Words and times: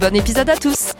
Bon 0.00 0.14
épisode 0.14 0.50
à 0.50 0.56
tous 0.56 0.92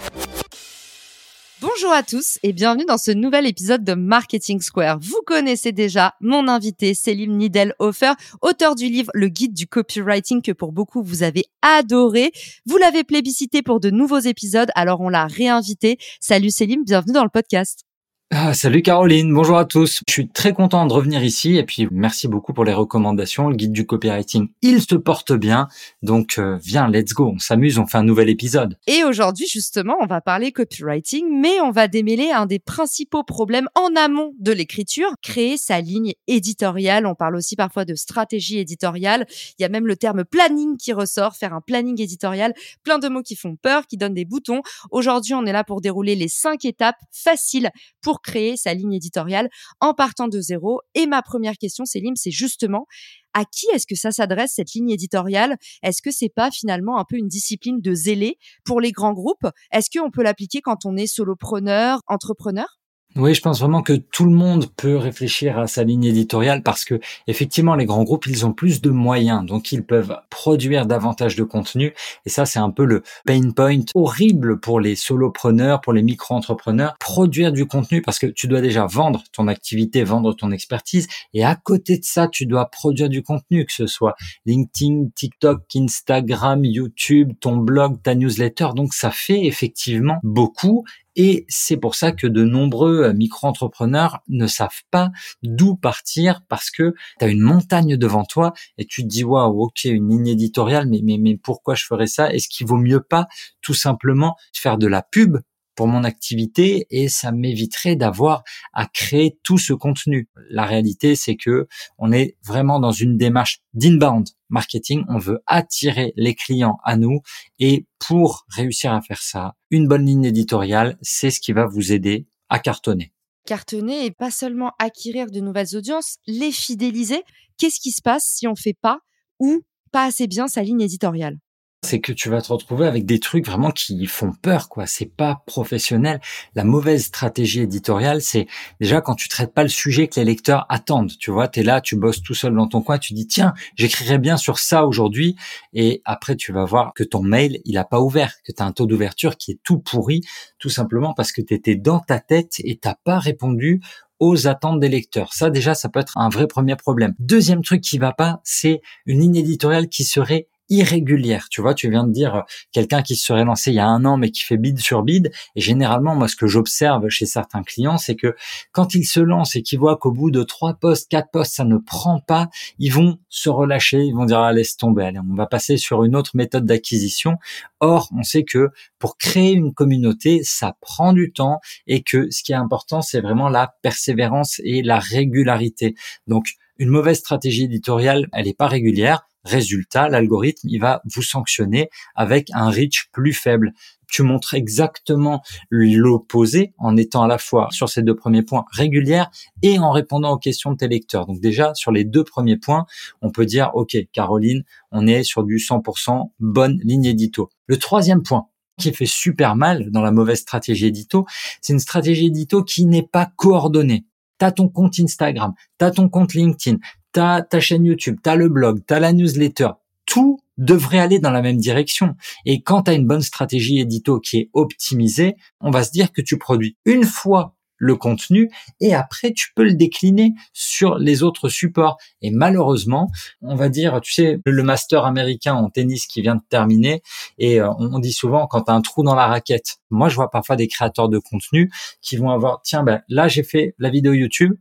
Bonjour 1.61 1.93
à 1.93 2.03
tous 2.03 2.39
et 2.43 2.53
bienvenue 2.53 2.87
dans 2.87 2.97
ce 2.97 3.11
nouvel 3.11 3.47
épisode 3.47 3.85
de 3.85 3.93
Marketing 3.93 4.61
Square. 4.61 4.99
Vous 5.01 5.21
connaissez 5.27 5.73
déjà 5.73 6.15
mon 6.21 6.49
invité 6.49 6.95
Selim 6.95 7.37
Nidel-Hofer, 7.37 8.13
auteur 8.41 8.75
du 8.75 8.87
livre 8.87 9.11
Le 9.13 9.29
guide 9.29 9.53
du 9.53 9.67
copywriting 9.67 10.41
que 10.41 10.53
pour 10.53 10.73
beaucoup 10.73 11.03
vous 11.03 11.23
avez 11.23 11.45
adoré. 11.61 12.33
Vous 12.65 12.79
l'avez 12.79 13.05
plébiscité 13.05 13.63
pour 13.63 13.81
de 13.81 13.91
nouveaux 13.91 14.19
épisodes, 14.19 14.71
alors 14.75 15.01
on 15.01 15.11
l'a 15.11 15.27
réinvité. 15.27 15.99
Salut 16.21 16.51
Selim, 16.51 16.83
bienvenue 16.85 17.13
dans 17.13 17.25
le 17.25 17.31
podcast. 17.31 17.85
Ah, 18.33 18.55
salut 18.55 18.83
Caroline, 18.83 19.33
bonjour 19.33 19.57
à 19.57 19.65
tous. 19.65 20.01
Je 20.09 20.13
suis 20.13 20.29
très 20.29 20.53
content 20.53 20.85
de 20.85 20.93
revenir 20.93 21.23
ici 21.23 21.59
et 21.59 21.63
puis 21.63 21.87
merci 21.93 22.27
beaucoup 22.27 22.53
pour 22.53 22.65
les 22.65 22.73
recommandations. 22.73 23.49
Le 23.49 23.55
guide 23.55 23.71
du 23.71 23.87
copywriting, 23.87 24.49
il 24.63 24.83
se 24.83 24.97
porte 24.97 25.33
bien. 25.33 25.69
Donc 26.03 26.39
euh, 26.39 26.59
viens, 26.61 26.89
let's 26.89 27.13
go, 27.13 27.31
on 27.37 27.39
s'amuse, 27.39 27.79
on 27.79 27.87
fait 27.87 27.99
un 27.99 28.03
nouvel 28.03 28.29
épisode. 28.29 28.79
Et 28.89 29.05
aujourd'hui 29.05 29.47
justement, 29.47 29.95
on 30.01 30.07
va 30.07 30.21
parler 30.21 30.51
copywriting, 30.51 31.41
mais 31.41 31.61
on 31.61 31.71
va 31.71 31.87
démêler 31.87 32.33
un 32.33 32.47
des 32.47 32.59
principaux 32.59 33.23
problèmes 33.23 33.69
en 33.77 33.95
amont 33.95 34.33
de 34.41 34.51
l'écriture, 34.51 35.15
créer 35.23 35.57
sa 35.57 35.81
ligne 35.81 36.13
éditoriale. 36.27 37.07
On 37.07 37.15
parle 37.15 37.37
aussi 37.37 37.55
parfois 37.55 37.85
de 37.85 37.95
stratégie 37.95 38.59
éditoriale. 38.59 39.25
Il 39.61 39.63
y 39.63 39.65
a 39.65 39.69
même 39.69 39.87
le 39.87 39.95
terme 39.95 40.25
planning 40.25 40.77
qui 40.79 40.93
ressort, 40.93 41.37
faire 41.37 41.55
un 41.55 41.61
planning 41.61 42.03
éditorial. 42.03 42.55
Plein 42.83 42.99
de 42.99 43.09
mots 43.09 43.23
qui 43.23 43.37
font 43.37 43.55
peur, 43.55 43.87
qui 43.87 43.97
donnent 43.97 44.15
des 44.15 44.25
boutons. 44.25 44.63
Aujourd'hui, 44.91 45.35
on 45.35 45.47
est 45.47 45.53
là 45.53 45.63
pour 45.63 45.81
dérouler 45.81 46.17
les 46.17 46.29
cinq 46.29 46.65
étapes 46.65 46.99
faciles 47.13 47.71
pour 48.03 48.16
créer 48.21 48.57
sa 48.57 48.75
ligne 48.75 48.95
éditoriale 48.95 49.49
en 49.81 49.95
partant 49.95 50.29
de 50.29 50.41
zéro. 50.41 50.81
Et 50.95 51.07
ma 51.07 51.23
première 51.23 51.57
question, 51.57 51.85
Célim, 51.85 52.15
c'est 52.17 52.31
justement 52.31 52.87
à 53.35 53.45
qui 53.45 53.67
est-ce 53.75 53.87
que 53.87 53.95
ça 53.95 54.13
s'adresse 54.13 54.53
cette 54.55 54.73
ligne 54.73 54.91
éditoriale? 54.91 55.57
Est-ce 55.83 56.01
que 56.01 56.11
c'est 56.11 56.33
pas 56.35 56.51
finalement 56.51 56.99
un 56.99 57.05
peu 57.09 57.17
une 57.17 57.29
discipline 57.29 57.81
de 57.81 57.95
zélé 57.95 58.39
pour 58.65 58.81
les 58.81 58.93
grands 58.93 59.13
groupes? 59.13 59.47
Est-ce 59.73 59.91
qu'on 59.91 60.11
peut 60.11 60.23
l'appliquer 60.23 60.61
quand 60.63 60.87
on 60.87 60.97
est 60.97 61.07
solopreneur, 61.07 62.01
entrepreneur? 62.07 62.76
Oui, 63.17 63.33
je 63.33 63.41
pense 63.41 63.61
vraiment 63.61 63.83
que 63.83 63.95
tout 63.95 64.27
le 64.27 64.31
monde 64.31 64.67
peut 64.77 64.97
réfléchir 64.97 65.59
à 65.59 65.67
sa 65.67 65.85
ligne 65.85 66.05
éditoriale 66.05 66.63
parce 66.63 66.85
que 66.85 67.01
effectivement 67.27 67.75
les 67.75 67.87
grands 67.87 68.05
groupes 68.05 68.27
ils 68.27 68.45
ont 68.45 68.53
plus 68.53 68.83
de 68.83 68.91
moyens. 68.91 69.45
Donc 69.47 69.73
ils 69.73 69.83
peuvent 69.83 70.19
produire 70.29 70.85
davantage 70.85 71.35
de 71.35 71.43
contenu. 71.43 71.95
Et 72.27 72.29
ça 72.29 72.45
c'est 72.45 72.59
un 72.59 72.71
peu 72.71 72.85
le 72.85 73.03
pain 73.25 73.51
point 73.57 73.81
horrible 73.95 74.61
pour 74.61 74.81
les 74.81 74.97
solopreneurs, 74.97 75.81
pour 75.81 75.95
les 75.95 76.03
micro-entrepreneurs, 76.03 76.95
produire 77.01 77.53
du 77.53 77.65
contenu 77.65 78.03
parce 78.03 78.19
que 78.19 78.27
tu 78.27 78.49
dois 78.49 78.61
déjà 78.61 78.85
vendre 78.85 79.25
ton 79.33 79.49
activité, 79.49 80.05
vendre 80.05 80.35
ton 80.35 80.51
expertise. 80.51 81.09
Et 81.33 81.43
à 81.43 81.55
côté 81.55 81.97
de 81.97 82.05
ça 82.05 82.29
tu 82.29 82.45
dois 82.45 82.67
produire 82.67 83.09
du 83.09 83.23
contenu 83.23 83.65
que 83.65 83.73
ce 83.73 83.87
soit 83.87 84.15
LinkedIn, 84.45 85.09
TikTok, 85.15 85.63
Instagram, 85.75 86.67
YouTube, 86.67 87.33
ton 87.41 87.57
blog, 87.57 88.03
ta 88.03 88.15
newsletter. 88.15 88.69
Donc 88.77 88.93
ça 88.93 89.11
fait 89.11 89.47
effectivement 89.47 90.19
beaucoup 90.23 90.85
et 91.17 91.45
c'est 91.49 91.77
pour 91.77 91.95
ça 91.95 92.13
que 92.13 92.27
de 92.27 92.45
nombreux 92.45 93.05
euh, 93.05 93.13
micro-entrepreneurs 93.13 94.21
ne 94.29 94.47
savent 94.47 94.83
pas 94.91 95.11
d'où 95.43 95.75
partir 95.77 96.43
parce 96.49 96.71
que 96.71 96.95
tu 97.19 97.25
as 97.25 97.29
une 97.29 97.41
montagne 97.41 97.97
devant 97.97 98.25
toi 98.25 98.53
et 98.79 98.87
tu 98.87 99.03
te 99.03 99.09
dis 99.09 99.25
waouh, 99.25 99.63
OK, 99.63 99.85
une 99.85 100.11
ligne 100.11 100.29
éditoriale 100.29 100.87
mais 100.89 101.01
mais 101.03 101.19
mais 101.19 101.37
pourquoi 101.37 101.75
je 101.75 101.85
ferais 101.85 102.07
ça? 102.07 102.33
Est-ce 102.33 102.49
qu'il 102.49 102.67
vaut 102.67 102.77
mieux 102.77 103.01
pas 103.01 103.27
tout 103.63 103.75
simplement 103.75 104.37
faire 104.53 104.79
de 104.79 104.87
la 104.87 105.03
pub 105.03 105.39
pour 105.77 105.87
mon 105.87 106.03
activité 106.05 106.87
et 106.91 107.09
ça 107.09 107.31
m'éviterait 107.31 107.97
d'avoir 107.97 108.43
à 108.73 108.87
créer 108.87 109.39
tout 109.45 109.59
ce 109.59 109.73
contenu. 109.73 110.29
La 110.51 110.65
réalité, 110.65 111.15
c'est 111.15 111.37
que 111.37 111.69
on 111.99 112.13
est 112.13 112.37
vraiment 112.45 112.81
dans 112.81 112.93
une 112.93 113.17
démarche 113.17 113.61
d'inbound 113.75 114.29
marketing. 114.49 115.05
On 115.09 115.19
veut 115.19 115.41
attirer 115.47 116.13
les 116.17 116.35
clients 116.35 116.79
à 116.83 116.97
nous 116.97 117.21
et 117.59 117.87
pour 117.99 118.47
réussir 118.49 118.93
à 118.93 119.01
faire 119.03 119.23
ça, 119.23 119.55
une 119.71 119.87
bonne 119.87 120.07
ligne 120.07 120.25
éditoriale, 120.25 120.97
c'est 121.03 121.31
ce 121.31 121.41
qui 121.41 121.53
va 121.53 121.67
vous 121.67 121.93
aider 121.93 122.27
à 122.49 122.59
cartonner. 122.59 123.13
Cartonner 123.47 124.07
et 124.07 124.11
pas 124.11 124.31
seulement 124.31 124.73
acquérir 124.79 125.31
de 125.31 125.41
nouvelles 125.41 125.77
audiences, 125.77 126.17
les 126.27 126.51
fidéliser. 126.51 127.23
Qu'est-ce 127.59 127.81
qui 127.81 127.93
se 127.93 128.03
passe 128.03 128.25
si 128.25 128.49
on 128.49 128.57
fait 128.57 128.77
pas 128.81 128.99
ou 129.39 129.61
pas 129.93 130.05
assez 130.05 130.27
bien 130.27 130.49
sa 130.49 130.63
ligne 130.63 130.81
éditoriale? 130.81 131.39
C'est 131.83 132.01
que 132.01 132.13
tu 132.13 132.29
vas 132.29 132.43
te 132.43 132.53
retrouver 132.53 132.87
avec 132.87 133.07
des 133.07 133.21
trucs 133.21 133.47
vraiment 133.47 133.71
qui 133.71 134.07
font 134.07 134.33
peur, 134.33 134.69
quoi. 134.69 134.87
C'est 134.87 135.07
pas 135.07 135.43
professionnel. 135.47 136.21
La 136.55 136.65
mauvaise 136.65 137.05
stratégie 137.05 137.61
éditoriale, 137.61 138.23
c'est 138.23 138.47
déjà 138.81 139.01
quand 139.01 139.15
tu 139.15 139.29
traites 139.29 139.55
pas 139.55 139.63
le 139.63 139.69
sujet 139.69 140.09
que 140.09 140.19
les 140.19 140.25
lecteurs 140.25 140.67
attendent. 140.69 141.13
Tu 141.19 141.31
vois, 141.31 141.49
t'es 141.49 141.63
là, 141.63 141.81
tu 141.81 141.97
bosses 141.97 142.23
tout 142.23 142.35
seul 142.35 142.55
dans 142.55 142.67
ton 142.67 142.83
coin, 142.83 142.99
tu 142.99 143.15
dis 143.15 143.27
tiens, 143.27 143.55
j'écrirai 143.77 144.19
bien 144.19 144.37
sur 144.37 144.59
ça 144.59 144.87
aujourd'hui, 144.87 145.37
et 145.73 146.03
après 146.05 146.37
tu 146.37 146.53
vas 146.53 146.65
voir 146.65 146.93
que 146.95 147.05
ton 147.05 147.23
mail 147.23 147.61
il 147.65 147.79
a 147.79 147.85
pas 147.85 148.01
ouvert, 148.01 148.33
que 148.45 148.53
tu 148.53 148.63
as 148.63 148.67
un 148.67 148.73
taux 148.73 148.87
d'ouverture 148.87 149.37
qui 149.37 149.53
est 149.53 149.61
tout 149.63 149.79
pourri, 149.79 150.23
tout 150.59 150.71
simplement 150.71 151.15
parce 151.15 151.33
que 151.33 151.41
tu 151.41 151.55
étais 151.55 151.77
dans 151.77 152.01
ta 152.01 152.19
tête 152.19 152.55
et 152.59 152.79
t'as 152.79 152.97
pas 153.05 153.19
répondu 153.19 153.81
aux 154.19 154.47
attentes 154.47 154.81
des 154.81 154.89
lecteurs. 154.89 155.33
Ça 155.35 155.51
déjà, 155.51 155.75
ça 155.75 155.89
peut 155.89 156.01
être 156.01 156.17
un 156.17 156.31
vrai 156.31 156.47
premier 156.47 156.75
problème. 156.75 157.15
Deuxième 157.19 157.63
truc 157.63 157.83
qui 157.83 157.99
va 157.99 158.13
pas, 158.13 158.41
c'est 158.45 158.81
une 159.05 159.21
ligne 159.21 159.37
éditoriale 159.37 159.89
qui 159.89 160.05
serait 160.05 160.49
irrégulière. 160.69 161.49
Tu 161.51 161.61
vois, 161.61 161.75
tu 161.75 161.91
viens 161.91 162.05
de 162.05 162.13
dire 162.13 162.35
euh, 162.37 162.41
quelqu'un 162.73 163.03
qui 163.03 163.17
se 163.17 163.27
serait 163.27 163.45
lancé 163.45 163.71
il 163.71 163.75
y 163.75 163.81
a 163.81 163.87
un 163.87 164.05
an 164.05 164.17
mais 164.17 164.31
qui 164.31 164.43
fait 164.43 164.57
bid 164.57 164.79
sur 164.79 165.03
bid. 165.03 165.31
Et 165.55 165.61
généralement, 165.61 166.15
moi, 166.15 166.29
ce 166.29 166.37
que 166.37 166.47
j'observe 166.47 167.09
chez 167.09 167.27
certains 167.27 167.63
clients, 167.63 167.99
c'est 167.99 168.17
que 168.17 168.35
quand 168.73 168.95
ils 168.95 169.05
se 169.05 169.21
lancent 169.21 169.57
et 169.57 169.63
qu'ils 169.63 169.79
voient 169.79 169.97
qu'au 169.97 170.13
bout 170.13 170.31
de 170.31 170.43
trois 170.43 170.75
postes, 170.75 171.11
quatre 171.11 171.31
postes, 171.31 171.55
ça 171.55 171.65
ne 171.65 171.79
prend 171.79 172.21
pas, 172.21 172.49
ils 172.79 172.93
vont 172.93 173.19
se 173.29 173.49
relâcher, 173.49 174.03
ils 174.03 174.15
vont 174.15 174.25
dire 174.25 174.39
ah, 174.39 174.53
laisse 174.53 174.77
tomber, 174.77 175.05
allez, 175.05 175.19
on 175.19 175.35
va 175.35 175.47
passer 175.47 175.77
sur 175.77 176.05
une 176.05 176.17
autre 176.17 176.33
méthode 176.35 176.67
d'acquisition. 176.67 177.37
Or, 177.81 178.09
on 178.17 178.23
sait 178.23 178.45
que 178.45 178.71
pour 178.99 179.17
créer 179.19 179.53
une 179.53 179.75
communauté, 179.75 180.43
ça 180.43 180.77
prend 180.81 181.13
du 181.13 181.33
temps 181.33 181.61
et 181.87 182.03
que 182.03 182.31
ce 182.31 182.43
qui 182.43 182.53
est 182.53 182.57
important, 182.57 183.03
c'est 183.03 183.21
vraiment 183.21 183.49
la 183.49 183.75
persévérance 183.83 184.61
et 184.65 184.83
la 184.83 184.99
régularité. 184.99 185.95
Donc, 186.27 186.47
une 186.79 186.91
mauvaise 186.91 187.19
stratégie 187.19 187.65
éditoriale, 187.65 188.29
elle 188.33 188.47
n'est 188.47 188.55
pas 188.55 188.67
régulière 188.67 189.27
Résultat, 189.47 190.09
l'algorithme, 190.09 190.69
il 190.69 190.81
va 190.81 191.03
vous 191.15 191.23
sanctionner 191.23 191.89
avec 192.17 192.51
un 192.53 192.69
reach 192.69 193.09
plus 193.13 193.33
faible. 193.33 193.73
Tu 194.09 194.23
montres 194.23 194.55
exactement 194.55 195.43
l'opposé 195.71 196.75
en 196.79 196.97
étant 196.97 197.23
à 197.23 197.29
la 197.29 197.39
fois 197.39 197.69
sur 197.71 197.89
ces 197.89 198.03
deux 198.03 198.17
premiers 198.17 198.43
points 198.43 198.65
régulière 198.73 199.31
et 199.63 199.79
en 199.79 199.93
répondant 199.93 200.33
aux 200.33 200.39
questions 200.39 200.73
de 200.73 200.77
tes 200.77 200.89
lecteurs. 200.89 201.27
Donc 201.27 201.41
déjà, 201.41 201.75
sur 201.75 201.93
les 201.93 202.05
deux 202.05 202.25
premiers 202.25 202.57
points, 202.57 202.87
on 203.23 203.31
peut 203.31 203.47
dire, 203.47 203.71
OK, 203.75 203.97
Caroline, 204.13 204.65
on 204.91 205.07
est 205.07 205.23
sur 205.23 205.45
du 205.45 205.59
100% 205.59 206.31
bonne 206.41 206.81
ligne 206.83 207.05
édito. 207.05 207.49
Le 207.67 207.79
troisième 207.79 208.23
point, 208.23 208.49
qui 208.79 208.93
fait 208.93 209.07
super 209.07 209.57
mal 209.57 209.91
dans 209.91 210.03
la 210.03 210.11
mauvaise 210.11 210.41
stratégie 210.41 210.87
édito, 210.87 211.25
c'est 211.61 211.73
une 211.73 211.79
stratégie 211.79 212.27
édito 212.27 212.63
qui 212.63 212.85
n'est 212.85 213.07
pas 213.07 213.31
coordonnée. 213.37 214.07
T'as 214.39 214.51
ton 214.51 214.69
compte 214.69 214.99
Instagram, 215.01 215.55
t'as 215.79 215.91
ton 215.91 216.11
compte 216.11 216.35
LinkedIn, 216.35 216.79
t'as 217.17 217.41
ta 217.41 217.61
chaîne 217.61 217.87
YouTube, 217.87 218.19
t'as 218.23 218.35
le 218.35 218.51
blog, 218.51 218.83
t'as 218.87 219.01
la 219.01 219.15
newsletter, 219.15 219.71
tout 220.05 220.39
devrait 220.59 220.99
aller 220.99 221.19
dans 221.19 221.31
la 221.31 221.41
même 221.41 221.57
direction. 221.57 222.15
Et 222.45 222.61
quand 222.61 222.83
tu 222.83 222.93
une 222.93 223.07
bonne 223.07 223.23
stratégie 223.23 223.81
édito 223.81 224.21
qui 224.21 224.37
est 224.37 224.51
optimisée, 224.53 225.37
on 225.63 225.71
va 225.71 225.83
se 225.83 225.93
dire 225.93 226.13
que 226.13 226.21
tu 226.21 226.37
produis 226.37 226.77
une 226.85 227.05
fois 227.05 227.55
le 227.79 227.97
contenu 227.97 228.51
et 228.81 228.95
après 228.95 229.33
tu 229.33 229.53
peux 229.55 229.65
le 229.65 229.73
décliner 229.73 230.35
sur 230.53 230.99
les 230.99 231.23
autres 231.23 231.49
supports. 231.49 231.97
Et 232.21 232.31
malheureusement, 232.31 233.11
on 233.41 233.55
va 233.55 233.71
dire, 233.71 233.99
tu 234.03 234.13
sais, 234.13 234.39
le 234.45 234.63
master 234.63 235.07
américain 235.07 235.55
en 235.55 235.71
tennis 235.71 236.07
qui 236.07 236.21
vient 236.21 236.37
de 236.37 236.45
terminer 236.51 237.03
et 237.39 237.63
euh, 237.63 237.71
on 237.79 237.99
dit 237.99 238.13
souvent 238.13 238.47
quand 238.47 238.65
tu 238.65 238.73
un 238.73 238.83
trou 238.83 239.03
dans 239.03 239.15
la 239.15 239.27
raquette. 239.27 239.77
Moi, 239.89 240.11
je 240.11 240.17
vois 240.17 240.31
parfois 240.31 240.57
des 240.57 240.69
créateurs 240.69 241.09
de 241.09 241.19
contenu 241.19 241.71
qui 242.03 242.19
vont 242.19 242.29
avoir, 242.29 242.61
tiens, 242.63 242.83
ben 242.83 243.01
là 243.09 243.27
j'ai 243.27 243.43
fait 243.43 243.75
la 243.79 243.89
vidéo 243.89 244.13
YouTube, 244.13 244.55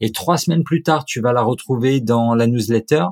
Et 0.00 0.12
trois 0.12 0.38
semaines 0.38 0.64
plus 0.64 0.82
tard, 0.82 1.04
tu 1.04 1.20
vas 1.20 1.32
la 1.32 1.42
retrouver 1.42 2.00
dans 2.00 2.34
la 2.34 2.46
newsletter. 2.46 3.04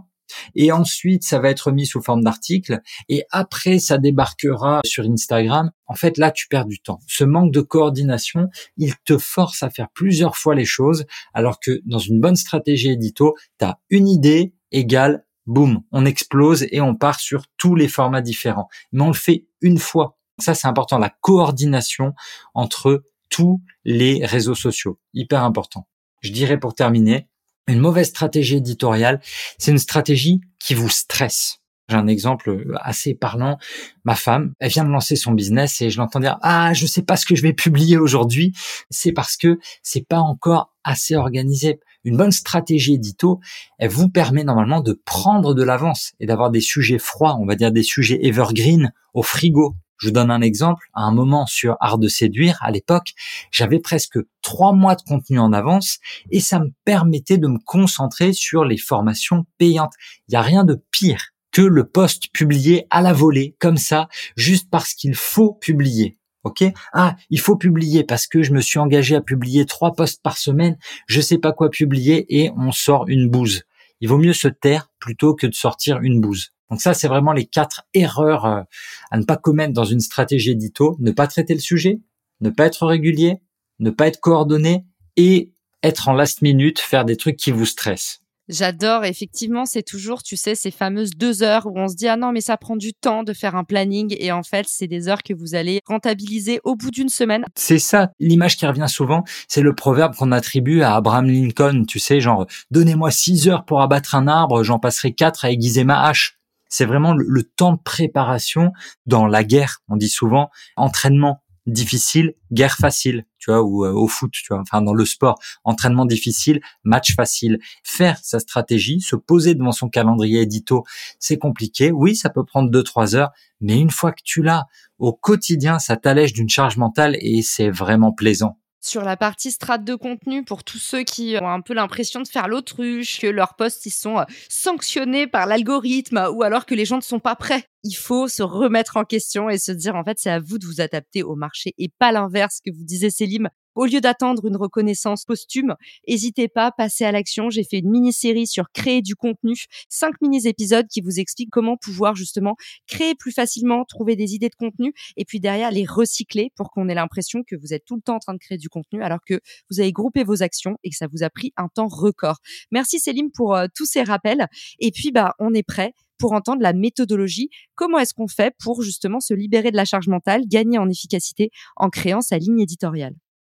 Et 0.54 0.72
ensuite, 0.72 1.24
ça 1.24 1.38
va 1.38 1.50
être 1.50 1.72
mis 1.72 1.86
sous 1.86 2.02
forme 2.02 2.22
d'article. 2.22 2.80
Et 3.08 3.24
après, 3.30 3.78
ça 3.78 3.98
débarquera 3.98 4.80
sur 4.84 5.04
Instagram. 5.04 5.70
En 5.86 5.94
fait, 5.94 6.18
là, 6.18 6.30
tu 6.30 6.48
perds 6.48 6.66
du 6.66 6.80
temps. 6.80 7.00
Ce 7.06 7.24
manque 7.24 7.52
de 7.52 7.60
coordination, 7.60 8.48
il 8.76 8.94
te 9.04 9.18
force 9.18 9.62
à 9.62 9.70
faire 9.70 9.88
plusieurs 9.92 10.36
fois 10.36 10.54
les 10.54 10.64
choses, 10.64 11.04
alors 11.34 11.58
que 11.60 11.80
dans 11.84 11.98
une 11.98 12.20
bonne 12.20 12.36
stratégie 12.36 12.90
édito, 12.90 13.34
tu 13.58 13.64
as 13.64 13.78
une 13.90 14.08
idée 14.08 14.54
égale, 14.72 15.24
boum, 15.46 15.82
on 15.90 16.04
explose 16.04 16.66
et 16.70 16.80
on 16.80 16.94
part 16.94 17.18
sur 17.18 17.44
tous 17.56 17.74
les 17.74 17.88
formats 17.88 18.22
différents. 18.22 18.68
Mais 18.92 19.02
on 19.02 19.08
le 19.08 19.14
fait 19.14 19.46
une 19.60 19.78
fois. 19.78 20.16
Ça, 20.38 20.54
c'est 20.54 20.68
important. 20.68 20.98
La 20.98 21.10
coordination 21.20 22.14
entre 22.54 23.04
tous 23.28 23.62
les 23.84 24.24
réseaux 24.24 24.54
sociaux. 24.54 24.98
Hyper 25.12 25.44
important. 25.44 25.86
Je 26.20 26.30
dirais 26.30 26.58
pour 26.58 26.74
terminer, 26.74 27.28
une 27.66 27.78
mauvaise 27.78 28.08
stratégie 28.08 28.56
éditoriale, 28.56 29.20
c'est 29.58 29.70
une 29.70 29.78
stratégie 29.78 30.40
qui 30.58 30.74
vous 30.74 30.88
stresse. 30.88 31.60
J'ai 31.88 31.96
un 31.96 32.06
exemple 32.06 32.76
assez 32.80 33.14
parlant. 33.14 33.58
Ma 34.04 34.14
femme, 34.14 34.54
elle 34.60 34.70
vient 34.70 34.84
de 34.84 34.90
lancer 34.90 35.16
son 35.16 35.32
business 35.32 35.80
et 35.80 35.90
je 35.90 35.98
l'entends 35.98 36.20
dire 36.20 36.38
ah 36.42 36.72
je 36.72 36.86
sais 36.86 37.02
pas 37.02 37.16
ce 37.16 37.26
que 37.26 37.34
je 37.34 37.42
vais 37.42 37.52
publier 37.52 37.96
aujourd'hui. 37.96 38.52
C'est 38.90 39.12
parce 39.12 39.36
que 39.36 39.58
c'est 39.82 40.06
pas 40.06 40.20
encore 40.20 40.72
assez 40.84 41.16
organisé. 41.16 41.80
Une 42.04 42.16
bonne 42.16 42.30
stratégie 42.30 42.94
édito, 42.94 43.40
elle 43.78 43.90
vous 43.90 44.08
permet 44.08 44.44
normalement 44.44 44.80
de 44.80 44.92
prendre 45.04 45.52
de 45.52 45.62
l'avance 45.64 46.12
et 46.20 46.26
d'avoir 46.26 46.50
des 46.50 46.60
sujets 46.60 46.98
froids, 46.98 47.36
on 47.40 47.44
va 47.44 47.56
dire 47.56 47.72
des 47.72 47.82
sujets 47.82 48.24
evergreen 48.24 48.92
au 49.12 49.22
frigo. 49.22 49.74
Je 50.00 50.06
vous 50.06 50.12
donne 50.12 50.30
un 50.30 50.40
exemple. 50.40 50.86
À 50.94 51.02
un 51.02 51.12
moment 51.12 51.46
sur 51.46 51.76
Art 51.80 51.98
de 51.98 52.08
séduire, 52.08 52.58
à 52.62 52.70
l'époque, 52.70 53.12
j'avais 53.50 53.78
presque 53.78 54.18
trois 54.40 54.72
mois 54.72 54.94
de 54.94 55.02
contenu 55.02 55.38
en 55.38 55.52
avance 55.52 55.98
et 56.30 56.40
ça 56.40 56.58
me 56.58 56.70
permettait 56.84 57.36
de 57.36 57.46
me 57.46 57.58
concentrer 57.58 58.32
sur 58.32 58.64
les 58.64 58.78
formations 58.78 59.44
payantes. 59.58 59.92
Il 60.28 60.32
n'y 60.32 60.36
a 60.36 60.42
rien 60.42 60.64
de 60.64 60.82
pire 60.90 61.28
que 61.52 61.60
le 61.60 61.84
poste 61.84 62.32
publié 62.32 62.86
à 62.90 63.02
la 63.02 63.12
volée, 63.12 63.56
comme 63.58 63.76
ça, 63.76 64.08
juste 64.36 64.70
parce 64.70 64.94
qu'il 64.94 65.14
faut 65.14 65.52
publier. 65.52 66.16
Ok? 66.44 66.64
Ah, 66.94 67.16
il 67.28 67.38
faut 67.38 67.56
publier 67.56 68.02
parce 68.02 68.26
que 68.26 68.42
je 68.42 68.54
me 68.54 68.62
suis 68.62 68.78
engagé 68.78 69.14
à 69.14 69.20
publier 69.20 69.66
trois 69.66 69.92
postes 69.92 70.22
par 70.22 70.38
semaine. 70.38 70.78
Je 71.06 71.20
sais 71.20 71.36
pas 71.36 71.52
quoi 71.52 71.68
publier 71.68 72.24
et 72.34 72.50
on 72.56 72.72
sort 72.72 73.04
une 73.08 73.28
bouse. 73.28 73.64
Il 74.00 74.08
vaut 74.08 74.16
mieux 74.16 74.32
se 74.32 74.48
taire 74.48 74.90
plutôt 74.98 75.34
que 75.34 75.46
de 75.46 75.54
sortir 75.54 75.98
une 76.00 76.22
bouse. 76.22 76.52
Donc 76.70 76.80
ça, 76.80 76.94
c'est 76.94 77.08
vraiment 77.08 77.32
les 77.32 77.46
quatre 77.46 77.82
erreurs 77.94 78.44
euh, 78.46 78.62
à 79.10 79.18
ne 79.18 79.24
pas 79.24 79.36
commettre 79.36 79.72
dans 79.72 79.84
une 79.84 80.00
stratégie 80.00 80.52
édito. 80.52 80.96
Ne 81.00 81.10
pas 81.10 81.26
traiter 81.26 81.54
le 81.54 81.60
sujet, 81.60 82.00
ne 82.40 82.50
pas 82.50 82.66
être 82.66 82.86
régulier, 82.86 83.40
ne 83.80 83.90
pas 83.90 84.06
être 84.06 84.20
coordonné 84.20 84.84
et 85.16 85.52
être 85.82 86.08
en 86.08 86.12
last 86.12 86.42
minute, 86.42 86.78
faire 86.78 87.04
des 87.04 87.16
trucs 87.16 87.36
qui 87.36 87.50
vous 87.50 87.66
stressent. 87.66 88.20
J'adore, 88.50 89.04
effectivement, 89.04 89.64
c'est 89.64 89.84
toujours, 89.84 90.24
tu 90.24 90.36
sais, 90.36 90.56
ces 90.56 90.72
fameuses 90.72 91.12
deux 91.12 91.44
heures 91.44 91.66
où 91.66 91.78
on 91.78 91.86
se 91.86 91.94
dit, 91.94 92.08
ah 92.08 92.16
non, 92.16 92.32
mais 92.32 92.40
ça 92.40 92.56
prend 92.56 92.74
du 92.74 92.92
temps 92.92 93.22
de 93.22 93.32
faire 93.32 93.54
un 93.54 93.62
planning. 93.62 94.16
Et 94.18 94.32
en 94.32 94.42
fait, 94.42 94.66
c'est 94.68 94.88
des 94.88 95.06
heures 95.06 95.22
que 95.22 95.32
vous 95.32 95.54
allez 95.54 95.80
rentabiliser 95.86 96.60
au 96.64 96.74
bout 96.74 96.90
d'une 96.90 97.08
semaine. 97.08 97.44
C'est 97.54 97.78
ça, 97.78 98.10
l'image 98.18 98.56
qui 98.56 98.66
revient 98.66 98.88
souvent, 98.88 99.22
c'est 99.46 99.62
le 99.62 99.72
proverbe 99.72 100.16
qu'on 100.16 100.32
attribue 100.32 100.82
à 100.82 100.96
Abraham 100.96 101.26
Lincoln, 101.26 101.84
tu 101.86 102.00
sais, 102.00 102.20
genre, 102.20 102.44
donnez-moi 102.72 103.12
six 103.12 103.48
heures 103.48 103.64
pour 103.64 103.82
abattre 103.82 104.16
un 104.16 104.26
arbre, 104.26 104.64
j'en 104.64 104.80
passerai 104.80 105.12
quatre 105.12 105.44
à 105.44 105.52
aiguiser 105.52 105.84
ma 105.84 106.02
hache 106.02 106.39
c'est 106.70 106.86
vraiment 106.86 107.12
le, 107.12 107.42
temps 107.42 107.74
de 107.74 107.82
préparation 107.82 108.72
dans 109.04 109.26
la 109.26 109.44
guerre. 109.44 109.82
On 109.88 109.96
dit 109.96 110.08
souvent 110.08 110.50
entraînement 110.76 111.42
difficile, 111.66 112.34
guerre 112.52 112.76
facile, 112.76 113.26
tu 113.38 113.50
vois, 113.50 113.62
ou 113.62 113.84
euh, 113.84 113.92
au 113.92 114.08
foot, 114.08 114.30
tu 114.32 114.46
vois, 114.48 114.60
enfin 114.60 114.80
dans 114.80 114.94
le 114.94 115.04
sport, 115.04 115.38
entraînement 115.64 116.06
difficile, 116.06 116.60
match 116.84 117.14
facile. 117.14 117.58
Faire 117.84 118.18
sa 118.22 118.38
stratégie, 118.38 119.00
se 119.00 119.16
poser 119.16 119.54
devant 119.54 119.72
son 119.72 119.88
calendrier 119.88 120.40
édito, 120.40 120.84
c'est 121.18 121.38
compliqué. 121.38 121.90
Oui, 121.92 122.16
ça 122.16 122.30
peut 122.30 122.44
prendre 122.44 122.70
deux 122.70 122.82
trois 122.82 123.14
heures, 123.14 123.30
mais 123.60 123.78
une 123.78 123.90
fois 123.90 124.12
que 124.12 124.22
tu 124.24 124.42
l'as 124.42 124.66
au 124.98 125.12
quotidien, 125.12 125.78
ça 125.78 125.96
t'allège 125.96 126.32
d'une 126.32 126.48
charge 126.48 126.76
mentale 126.76 127.16
et 127.20 127.42
c'est 127.42 127.70
vraiment 127.70 128.12
plaisant 128.12 128.59
sur 128.80 129.02
la 129.02 129.16
partie 129.16 129.50
strate 129.50 129.84
de 129.84 129.94
contenu 129.94 130.44
pour 130.44 130.64
tous 130.64 130.78
ceux 130.78 131.02
qui 131.02 131.36
ont 131.40 131.48
un 131.48 131.60
peu 131.60 131.74
l'impression 131.74 132.20
de 132.20 132.28
faire 132.28 132.48
l'autruche, 132.48 133.20
que 133.20 133.26
leurs 133.26 133.54
posts 133.54 133.86
ils 133.86 133.90
sont 133.90 134.18
euh, 134.18 134.24
sanctionnés 134.48 135.26
par 135.26 135.46
l'algorithme 135.46 136.28
ou 136.32 136.42
alors 136.42 136.66
que 136.66 136.74
les 136.74 136.84
gens 136.84 136.96
ne 136.96 137.02
sont 137.02 137.20
pas 137.20 137.36
prêts. 137.36 137.64
Il 137.84 137.94
faut 137.94 138.28
se 138.28 138.42
remettre 138.42 138.96
en 138.96 139.04
question 139.04 139.50
et 139.50 139.58
se 139.58 139.72
dire 139.72 139.96
en 139.96 140.04
fait 140.04 140.18
c'est 140.18 140.30
à 140.30 140.40
vous 140.40 140.58
de 140.58 140.66
vous 140.66 140.80
adapter 140.80 141.22
au 141.22 141.36
marché 141.36 141.74
et 141.78 141.90
pas 141.98 142.12
l'inverse 142.12 142.60
que 142.64 142.70
vous 142.70 142.84
disait 142.84 143.10
Célim. 143.10 143.48
Au 143.74 143.86
lieu 143.86 144.00
d'attendre 144.00 144.46
une 144.46 144.56
reconnaissance 144.56 145.24
posthume, 145.24 145.74
n'hésitez 146.08 146.48
pas, 146.48 146.72
passez 146.72 147.04
à 147.04 147.12
l'action. 147.12 147.50
J'ai 147.50 147.64
fait 147.64 147.78
une 147.78 147.90
mini-série 147.90 148.46
sur 148.46 148.70
créer 148.72 149.02
du 149.02 149.14
contenu, 149.14 149.54
cinq 149.88 150.14
mini-épisodes 150.20 150.86
qui 150.88 151.00
vous 151.00 151.20
expliquent 151.20 151.50
comment 151.50 151.76
pouvoir 151.76 152.14
justement 152.14 152.56
créer 152.86 153.14
plus 153.14 153.32
facilement, 153.32 153.84
trouver 153.84 154.16
des 154.16 154.34
idées 154.34 154.48
de 154.48 154.54
contenu 154.54 154.92
et 155.16 155.24
puis 155.24 155.40
derrière 155.40 155.70
les 155.70 155.84
recycler 155.84 156.52
pour 156.56 156.70
qu'on 156.70 156.88
ait 156.88 156.94
l'impression 156.94 157.42
que 157.46 157.56
vous 157.56 157.72
êtes 157.72 157.84
tout 157.84 157.96
le 157.96 158.02
temps 158.02 158.16
en 158.16 158.20
train 158.20 158.34
de 158.34 158.38
créer 158.38 158.58
du 158.58 158.68
contenu 158.68 159.02
alors 159.02 159.20
que 159.26 159.40
vous 159.70 159.80
avez 159.80 159.92
groupé 159.92 160.24
vos 160.24 160.42
actions 160.42 160.76
et 160.84 160.90
que 160.90 160.96
ça 160.96 161.06
vous 161.06 161.22
a 161.22 161.30
pris 161.30 161.52
un 161.56 161.68
temps 161.68 161.88
record. 161.88 162.38
Merci 162.70 162.98
Céline 162.98 163.30
pour 163.32 163.54
euh, 163.54 163.66
tous 163.74 163.86
ces 163.86 164.02
rappels. 164.02 164.46
Et 164.78 164.90
puis, 164.90 165.12
bah, 165.12 165.34
on 165.38 165.54
est 165.54 165.62
prêt 165.62 165.92
pour 166.18 166.32
entendre 166.32 166.62
la 166.62 166.72
méthodologie. 166.72 167.50
Comment 167.74 167.98
est-ce 167.98 168.14
qu'on 168.14 168.28
fait 168.28 168.54
pour 168.62 168.82
justement 168.82 169.20
se 169.20 169.34
libérer 169.34 169.70
de 169.70 169.76
la 169.76 169.84
charge 169.84 170.08
mentale, 170.08 170.42
gagner 170.46 170.78
en 170.78 170.88
efficacité 170.88 171.50
en 171.76 171.88
créant 171.88 172.20
sa 172.20 172.38
ligne 172.38 172.60
éditoriale? 172.60 173.14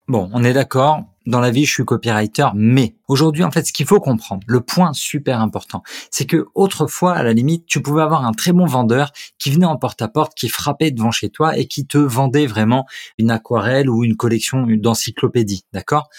Bon, 0.08 0.30
on 0.34 0.44
est 0.44 0.54
d'accord. 0.54 1.04
Dans 1.26 1.40
la 1.40 1.52
vie, 1.52 1.66
je 1.66 1.72
suis 1.72 1.86
copywriter, 1.86 2.48
mais 2.54 2.96
aujourd'hui, 3.08 3.46
en 3.46 3.52
fait, 3.52 3.66
ce 3.66 3.72
qu'il 3.72 3.86
faut 3.86 4.02
comprendre, 4.02 4.44
le 4.46 4.60
point 4.60 4.92
super 4.92 5.40
important, 5.40 5.82
c'est 6.12 6.26
que 6.26 6.48
autrefois, 6.54 7.14
à 7.14 7.24
la 7.24 7.32
limite, 7.32 7.66
tu 7.66 7.82
pouvais 7.82 8.02
avoir 8.02 8.26
un 8.26 8.34
très 8.34 8.52
bon 8.52 8.66
vendeur 8.66 9.14
qui 9.40 9.50
venait 9.50 9.66
en 9.66 9.78
porte-à-porte, 9.78 10.34
qui 10.36 10.50
frappait 10.50 10.92
devant 10.92 11.12
chez 11.12 11.30
toi 11.30 11.58
et 11.58 11.66
qui 11.66 11.88
te 11.88 11.98
vendait 11.98 12.46
vraiment 12.46 12.86
une 13.18 13.32
aquarelle 13.32 13.90
ou 13.90 14.04
une 14.04 14.18
collection 14.18 14.68
d'encyclopédie, 14.68 15.64
d'accord? 15.72 16.10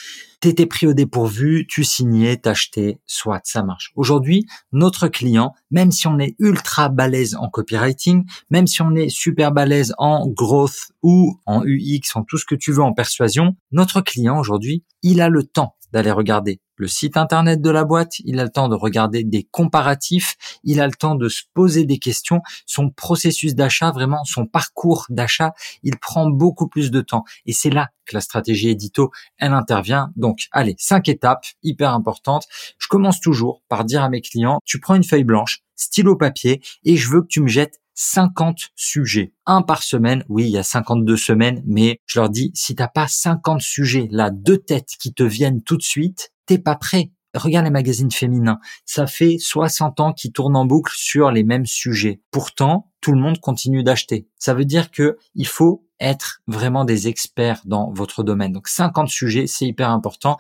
T'étais 0.40 0.66
pris 0.66 0.86
au 0.86 0.92
dépourvu, 0.92 1.66
tu 1.66 1.84
signais, 1.84 2.36
t'achetais, 2.36 2.98
soit 3.06 3.40
ça 3.44 3.62
marche. 3.62 3.92
Aujourd'hui, 3.96 4.44
notre 4.72 5.08
client, 5.08 5.54
même 5.70 5.90
si 5.90 6.06
on 6.06 6.18
est 6.18 6.34
ultra 6.38 6.90
balèze 6.90 7.34
en 7.34 7.48
copywriting, 7.48 8.24
même 8.50 8.66
si 8.66 8.82
on 8.82 8.94
est 8.94 9.08
super 9.08 9.52
balèze 9.52 9.94
en 9.96 10.28
growth 10.28 10.92
ou 11.02 11.40
en 11.46 11.62
UX, 11.64 12.14
en 12.14 12.24
tout 12.24 12.36
ce 12.36 12.44
que 12.44 12.54
tu 12.54 12.72
veux 12.72 12.82
en 12.82 12.92
persuasion, 12.92 13.56
notre 13.72 14.02
client 14.02 14.38
aujourd'hui, 14.38 14.84
il 15.04 15.20
a 15.20 15.28
le 15.28 15.44
temps 15.44 15.76
d'aller 15.92 16.10
regarder 16.10 16.60
le 16.76 16.88
site 16.88 17.16
internet 17.16 17.60
de 17.60 17.70
la 17.70 17.84
boîte, 17.84 18.18
il 18.24 18.40
a 18.40 18.42
le 18.42 18.50
temps 18.50 18.68
de 18.68 18.74
regarder 18.74 19.22
des 19.22 19.44
comparatifs, 19.44 20.34
il 20.64 20.80
a 20.80 20.86
le 20.86 20.92
temps 20.92 21.14
de 21.14 21.28
se 21.28 21.42
poser 21.52 21.84
des 21.84 21.98
questions, 21.98 22.40
son 22.66 22.90
processus 22.90 23.54
d'achat, 23.54 23.92
vraiment 23.92 24.24
son 24.24 24.46
parcours 24.46 25.06
d'achat, 25.08 25.52
il 25.84 25.98
prend 25.98 26.28
beaucoup 26.28 26.66
plus 26.66 26.90
de 26.90 27.00
temps. 27.00 27.22
Et 27.46 27.52
c'est 27.52 27.70
là 27.70 27.90
que 28.06 28.16
la 28.16 28.20
stratégie 28.20 28.70
édito, 28.70 29.12
elle 29.38 29.52
intervient. 29.52 30.10
Donc, 30.16 30.48
allez, 30.50 30.74
cinq 30.78 31.08
étapes 31.08 31.44
hyper 31.62 31.92
importantes. 31.92 32.46
Je 32.78 32.88
commence 32.88 33.20
toujours 33.20 33.62
par 33.68 33.84
dire 33.84 34.02
à 34.02 34.08
mes 34.08 34.20
clients, 34.20 34.58
tu 34.64 34.80
prends 34.80 34.96
une 34.96 35.04
feuille 35.04 35.24
blanche, 35.24 35.60
stylo 35.76 36.16
papier, 36.16 36.60
et 36.84 36.96
je 36.96 37.08
veux 37.08 37.20
que 37.20 37.28
tu 37.28 37.40
me 37.40 37.48
jettes 37.48 37.80
50 37.94 38.70
sujets. 38.74 39.32
Un 39.46 39.62
par 39.62 39.82
semaine. 39.82 40.24
Oui, 40.28 40.44
il 40.44 40.50
y 40.50 40.58
a 40.58 40.62
52 40.62 41.16
semaines, 41.16 41.62
mais 41.66 41.98
je 42.06 42.20
leur 42.20 42.28
dis, 42.28 42.50
si 42.54 42.74
t'as 42.74 42.88
pas 42.88 43.08
50 43.08 43.60
sujets, 43.60 44.08
là, 44.10 44.30
deux 44.30 44.58
têtes 44.58 44.94
qui 44.98 45.12
te 45.12 45.22
viennent 45.22 45.62
tout 45.62 45.76
de 45.76 45.82
suite, 45.82 46.32
t'es 46.46 46.58
pas 46.58 46.76
prêt. 46.76 47.10
Regarde 47.34 47.64
les 47.64 47.70
magazines 47.70 48.12
féminins. 48.12 48.60
Ça 48.84 49.06
fait 49.06 49.38
60 49.38 50.00
ans 50.00 50.12
qu'ils 50.12 50.32
tournent 50.32 50.56
en 50.56 50.66
boucle 50.66 50.92
sur 50.96 51.32
les 51.32 51.42
mêmes 51.42 51.66
sujets. 51.66 52.20
Pourtant, 52.30 52.92
tout 53.00 53.12
le 53.12 53.20
monde 53.20 53.40
continue 53.40 53.82
d'acheter. 53.82 54.28
Ça 54.38 54.54
veut 54.54 54.64
dire 54.64 54.90
que 54.90 55.18
il 55.34 55.46
faut 55.46 55.84
être 55.98 56.42
vraiment 56.46 56.84
des 56.84 57.08
experts 57.08 57.60
dans 57.64 57.92
votre 57.92 58.22
domaine. 58.22 58.52
Donc 58.52 58.68
50 58.68 59.08
sujets, 59.08 59.46
c'est 59.46 59.66
hyper 59.66 59.90
important 59.90 60.36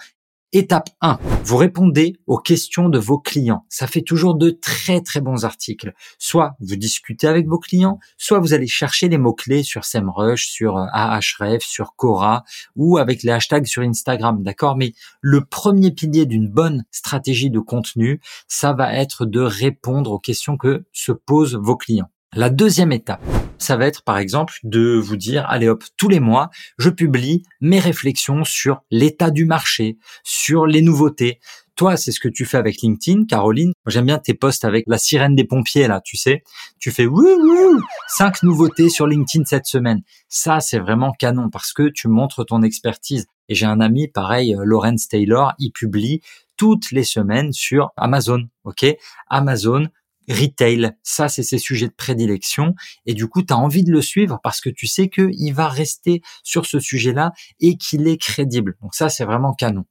Étape 0.52 0.90
1. 1.00 1.18
Vous 1.44 1.56
répondez 1.56 2.16
aux 2.26 2.38
questions 2.38 2.88
de 2.88 2.98
vos 2.98 3.18
clients. 3.18 3.66
Ça 3.68 3.86
fait 3.86 4.02
toujours 4.02 4.36
de 4.36 4.50
très 4.50 5.00
très 5.00 5.20
bons 5.20 5.44
articles. 5.44 5.92
Soit 6.18 6.56
vous 6.60 6.76
discutez 6.76 7.26
avec 7.26 7.48
vos 7.48 7.58
clients, 7.58 7.98
soit 8.18 8.38
vous 8.38 8.54
allez 8.54 8.68
chercher 8.68 9.08
les 9.08 9.18
mots-clés 9.18 9.64
sur 9.64 9.84
SEMrush, 9.84 10.46
sur 10.46 10.76
euh, 10.76 10.86
Ahref, 10.92 11.64
sur 11.64 11.96
Quora 11.96 12.44
ou 12.76 12.98
avec 12.98 13.24
les 13.24 13.32
hashtags 13.32 13.66
sur 13.66 13.82
Instagram, 13.82 14.42
d'accord? 14.42 14.76
Mais 14.76 14.92
le 15.20 15.44
premier 15.44 15.90
pilier 15.90 16.24
d'une 16.24 16.48
bonne 16.48 16.84
stratégie 16.92 17.50
de 17.50 17.58
contenu, 17.58 18.20
ça 18.46 18.72
va 18.72 18.94
être 18.94 19.26
de 19.26 19.40
répondre 19.40 20.12
aux 20.12 20.20
questions 20.20 20.56
que 20.56 20.84
se 20.92 21.12
posent 21.12 21.56
vos 21.56 21.76
clients. 21.76 22.10
La 22.36 22.50
deuxième 22.50 22.90
étape, 22.90 23.22
ça 23.58 23.76
va 23.76 23.86
être 23.86 24.02
par 24.02 24.18
exemple 24.18 24.54
de 24.64 24.96
vous 24.96 25.16
dire, 25.16 25.46
allez 25.48 25.68
hop, 25.68 25.84
tous 25.96 26.08
les 26.08 26.18
mois, 26.18 26.50
je 26.78 26.90
publie 26.90 27.44
mes 27.60 27.78
réflexions 27.78 28.42
sur 28.42 28.82
l'état 28.90 29.30
du 29.30 29.44
marché, 29.44 29.98
sur 30.24 30.66
les 30.66 30.82
nouveautés. 30.82 31.38
Toi, 31.76 31.96
c'est 31.96 32.10
ce 32.10 32.18
que 32.18 32.28
tu 32.28 32.44
fais 32.44 32.56
avec 32.56 32.82
LinkedIn, 32.82 33.26
Caroline. 33.26 33.72
J'aime 33.86 34.06
bien 34.06 34.18
tes 34.18 34.34
posts 34.34 34.64
avec 34.64 34.84
la 34.88 34.98
sirène 34.98 35.36
des 35.36 35.44
pompiers, 35.44 35.86
là, 35.86 36.00
tu 36.04 36.16
sais. 36.16 36.42
Tu 36.80 36.90
fais 36.90 37.06
wouh, 37.06 37.80
cinq 38.08 38.42
nouveautés 38.42 38.88
sur 38.88 39.06
LinkedIn 39.06 39.44
cette 39.44 39.66
semaine. 39.66 40.02
Ça, 40.28 40.58
c'est 40.58 40.80
vraiment 40.80 41.12
canon 41.12 41.50
parce 41.50 41.72
que 41.72 41.88
tu 41.88 42.08
montres 42.08 42.44
ton 42.44 42.62
expertise. 42.62 43.26
Et 43.48 43.54
j'ai 43.54 43.66
un 43.66 43.80
ami, 43.80 44.08
pareil, 44.08 44.56
Lawrence 44.64 45.06
Taylor, 45.06 45.52
il 45.60 45.70
publie 45.70 46.20
toutes 46.56 46.90
les 46.90 47.04
semaines 47.04 47.52
sur 47.52 47.90
Amazon, 47.96 48.48
ok? 48.64 48.86
Amazon, 49.28 49.86
retail, 50.28 50.92
ça 51.02 51.28
c'est 51.28 51.42
ses 51.42 51.58
sujets 51.58 51.88
de 51.88 51.94
prédilection 51.94 52.74
et 53.06 53.14
du 53.14 53.28
coup 53.28 53.42
tu 53.42 53.52
as 53.52 53.58
envie 53.58 53.84
de 53.84 53.92
le 53.92 54.02
suivre 54.02 54.38
parce 54.42 54.60
que 54.60 54.70
tu 54.70 54.86
sais 54.86 55.08
qu'il 55.08 55.54
va 55.54 55.68
rester 55.68 56.22
sur 56.42 56.66
ce 56.66 56.80
sujet-là 56.80 57.32
et 57.60 57.76
qu'il 57.76 58.08
est 58.08 58.16
crédible. 58.16 58.76
Donc 58.82 58.94
ça 58.94 59.08
c'est 59.08 59.24
vraiment 59.24 59.52
canon. 59.52 59.84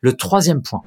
Le 0.00 0.14
troisième 0.14 0.62
point, 0.62 0.82